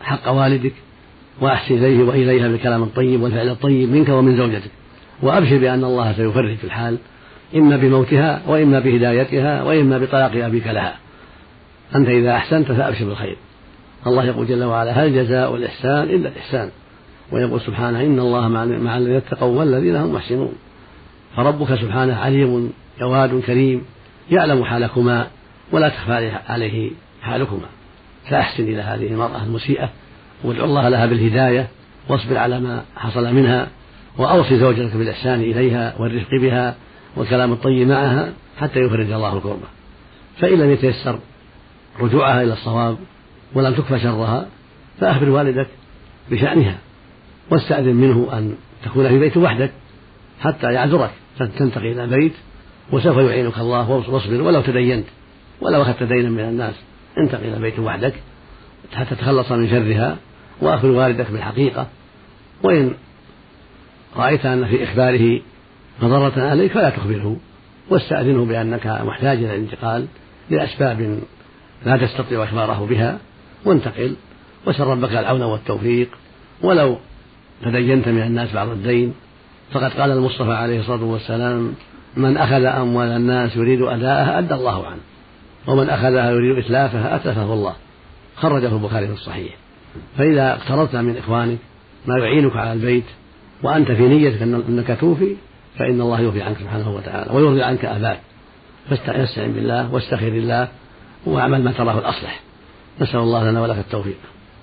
حق 0.03 0.29
والدك 0.29 0.73
وأحسن 1.41 1.75
إليه 1.75 2.05
وإليها 2.05 2.49
بالكلام 2.49 2.83
الطيب 2.83 3.23
والفعل 3.23 3.49
الطيب 3.49 3.91
منك 3.91 4.09
ومن 4.09 4.37
زوجتك. 4.37 4.71
وأبشر 5.23 5.59
بأن 5.59 5.85
الله 5.85 6.13
سيفرج 6.13 6.57
الحال 6.65 6.99
إما 7.57 7.77
بموتها 7.77 8.43
وإما 8.47 8.79
بهدايتها 8.81 9.63
وإما 9.63 9.99
بطلاق 9.99 10.45
أبيك 10.45 10.67
لها. 10.67 10.97
أنت 11.95 12.09
إذا 12.09 12.37
أحسنت 12.37 12.73
فأبشر 12.73 13.05
بالخير. 13.05 13.37
الله 14.07 14.25
يقول 14.25 14.47
جل 14.47 14.65
وعلا 14.65 14.93
هل 14.93 15.15
جزاء 15.15 15.57
الإحسان 15.57 16.03
إلا 16.03 16.29
الإحسان؟ 16.29 16.71
ويقول 17.33 17.61
سبحانه 17.61 18.01
إن 18.01 18.19
الله 18.19 18.49
مع 18.49 18.97
الذين 18.97 19.17
اتقوا 19.17 19.59
والذين 19.59 19.97
هم 19.97 20.15
محسنون. 20.15 20.53
فربك 21.37 21.75
سبحانه 21.75 22.17
عليم 22.17 22.73
جواد 23.01 23.41
كريم 23.41 23.85
يعلم 24.31 24.65
حالكما 24.65 25.27
ولا 25.73 25.89
تخفى 25.89 26.31
عليه 26.49 26.91
حالكما. 27.23 27.69
فأحسن 28.31 28.63
إلى 28.63 28.83
هذه 28.83 29.07
المرأة 29.07 29.43
المسيئة 29.43 29.91
وادعو 30.45 30.65
الله 30.65 30.89
لها 30.89 31.07
بالهداية 31.07 31.69
واصبر 32.09 32.39
على 32.39 32.61
ما 32.61 32.85
حصل 32.97 33.35
منها 33.35 33.69
وأوصي 34.19 34.59
زوجتك 34.59 34.97
بالإحسان 34.97 35.41
إليها 35.41 35.95
والرفق 35.99 36.31
بها 36.31 36.77
والكلام 37.17 37.53
الطيب 37.53 37.89
معها 37.89 38.33
حتى 38.61 38.81
يفرج 38.81 39.11
الله 39.11 39.37
الكربة 39.37 39.67
فإن 40.39 40.59
لم 40.59 40.71
يتيسر 40.71 41.19
رجوعها 42.01 42.43
إلى 42.43 42.53
الصواب 42.53 42.97
ولم 43.55 43.75
تكفى 43.75 44.01
شرها 44.01 44.47
فأخبر 45.01 45.29
والدك 45.29 45.69
بشأنها 46.31 46.79
واستأذن 47.51 47.97
منه 47.97 48.29
أن 48.33 48.55
تكون 48.85 49.09
في 49.09 49.19
بيت 49.19 49.37
وحدك 49.37 49.73
حتى 50.41 50.73
يعذرك 50.73 51.11
تنتقل 51.39 51.87
إلى 51.87 52.07
بيت 52.07 52.33
وسوف 52.93 53.17
يعينك 53.17 53.59
الله 53.59 53.91
واصبر 53.91 54.43
ولو 54.43 54.61
تدينت. 54.61 55.07
ولو 55.61 55.83
أخذت 55.83 56.03
دينا 56.03 56.31
من 56.31 56.41
الناس. 56.41 56.75
انتقل 57.19 57.45
إلى 57.45 57.59
بيت 57.59 57.79
وحدك 57.79 58.15
حتى 58.93 59.15
تتخلص 59.15 59.53
من 59.53 59.71
شرها 59.71 60.17
وأخبر 60.61 60.89
والدك 60.89 61.31
بالحقيقة. 61.31 61.87
وإن 62.63 62.95
رأيت 64.17 64.47
أن 64.47 64.67
في 64.67 64.85
إخباره 64.85 65.41
مضرة 66.03 66.43
عليك 66.43 66.73
فلا 66.73 66.91
تخبره. 66.91 67.37
واستأذنه 67.91 68.45
بأنك 68.45 68.87
محتاج 68.87 69.39
إلى 69.39 69.57
الانتقال 69.57 70.07
لأسباب 70.51 71.21
لا 71.87 71.97
تستطيع 71.97 72.45
إخباره 72.45 72.87
بها. 72.91 73.19
وانتقل. 73.65 74.17
وسل 74.67 74.85
ربك 74.85 75.13
العون 75.13 75.43
والتوفيق. 75.43 76.09
ولو 76.63 76.99
تدينت 77.63 78.09
من 78.09 78.23
الناس 78.23 78.53
بعض 78.53 78.69
الدين. 78.69 79.15
فقد 79.73 79.93
قال 79.93 80.11
المصطفى 80.11 80.53
عليه 80.53 80.81
الصلاة 80.81 81.05
والسلام 81.05 81.75
من 82.19 82.37
أخذ 82.37 82.65
أموال 82.65 83.09
الناس 83.09 83.57
يريد 83.57 83.83
أداءها 83.83 84.39
أدى 84.39 84.55
الله 84.55 84.87
عنه. 84.87 85.01
ومن 85.67 85.91
أخذها 85.91 86.31
يريد 86.31 86.65
إتلافها 86.65 87.17
أتلفه 87.17 87.53
الله. 87.53 87.75
خرجه 88.37 88.77
البخاري 88.77 89.07
في 89.07 89.13
الصحيح. 89.13 89.57
فإذا 90.19 90.53
اقترضت 90.53 90.97
من 90.97 91.17
إخوانك 91.17 91.59
ما 92.07 92.19
يعينك 92.19 92.57
على 92.57 92.73
البيت 92.73 93.05
وأنت 93.63 93.93
في 93.93 94.09
نيتك 94.09 94.43
أنك 94.43 94.97
توفي 95.01 95.37
فإن 95.79 96.01
الله 96.01 96.21
يوفي 96.21 96.43
عنك 96.43 96.59
سبحانه 96.59 96.95
وتعالى 96.95 97.31
ويرضي 97.33 97.63
عنك 97.63 97.85
أباك. 97.85 98.21
فاستعن 98.91 99.53
بالله 99.53 99.95
واستخر 99.95 100.29
الله 100.29 100.69
واعمل 101.27 101.65
ما 101.65 101.73
تراه 101.73 101.99
الأصلح. 101.99 102.41
نسأل 103.01 103.21
الله 103.21 103.51
لنا 103.51 103.61
ولك 103.61 103.79
التوفيق. 103.79 104.19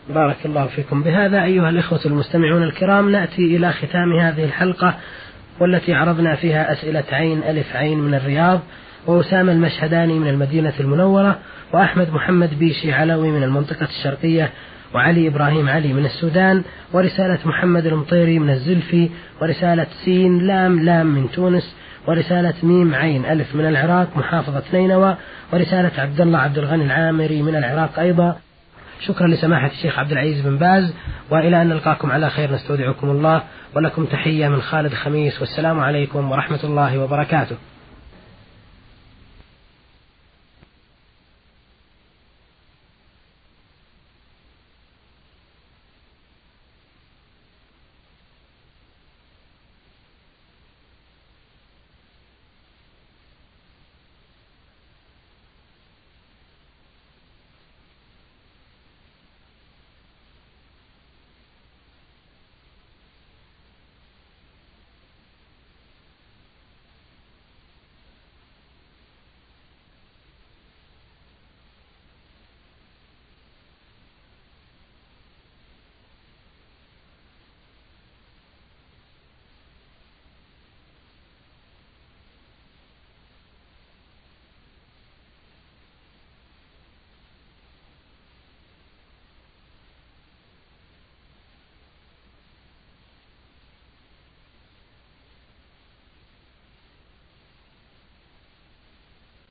بارك 0.09 0.37
الله 0.45 0.65
فيكم. 0.65 1.03
بهذا 1.03 1.43
أيها 1.43 1.69
الإخوة 1.69 1.99
المستمعون 2.05 2.63
الكرام 2.63 3.09
نأتي 3.09 3.55
إلى 3.55 3.73
ختام 3.73 4.13
هذه 4.21 4.43
الحلقة. 4.43 4.95
والتي 5.59 5.93
عرضنا 5.93 6.35
فيها 6.35 6.71
أسئلة 6.71 7.03
عين 7.11 7.43
ألف 7.43 7.75
عين 7.75 7.99
من 7.99 8.13
الرياض 8.13 8.59
وأسامة 9.07 9.51
المشهداني 9.51 10.19
من 10.19 10.27
المدينة 10.27 10.73
المنورة 10.79 11.39
وأحمد 11.73 12.09
محمد 12.09 12.59
بيشي 12.59 12.93
علوي 12.93 13.31
من 13.31 13.43
المنطقة 13.43 13.83
الشرقية 13.85 14.49
وعلي 14.93 15.27
إبراهيم 15.27 15.69
علي 15.69 15.93
من 15.93 16.05
السودان 16.05 16.63
ورسالة 16.93 17.39
محمد 17.45 17.85
المطيري 17.85 18.39
من 18.39 18.49
الزلفي 18.49 19.09
ورسالة 19.41 19.87
سين 20.05 20.47
لام 20.47 20.79
لام 20.79 21.07
من 21.07 21.31
تونس 21.31 21.75
ورسالة 22.07 22.53
ميم 22.63 22.95
عين 22.95 23.25
ألف 23.25 23.55
من 23.55 23.65
العراق 23.65 24.17
محافظة 24.17 24.63
نينوى 24.73 25.17
ورسالة 25.53 25.91
عبد 25.97 26.21
الله 26.21 26.39
عبد 26.39 26.57
الغني 26.57 26.83
العامري 26.83 27.41
من 27.41 27.55
العراق 27.55 27.99
أيضا. 27.99 28.37
شكرا 28.99 29.27
لسماحة 29.27 29.67
الشيخ 29.67 29.99
عبد 29.99 30.11
العزيز 30.11 30.41
بن 30.41 30.57
باز 30.57 30.93
وإلى 31.29 31.61
أن 31.61 31.67
نلقاكم 31.67 32.11
على 32.11 32.29
خير 32.29 32.51
نستودعكم 32.51 33.09
الله 33.09 33.43
ولكم 33.75 34.05
تحية 34.05 34.47
من 34.47 34.61
خالد 34.61 34.93
خميس 34.93 35.39
والسلام 35.39 35.79
عليكم 35.79 36.31
ورحمة 36.31 36.59
الله 36.63 36.99
وبركاته. 36.99 37.55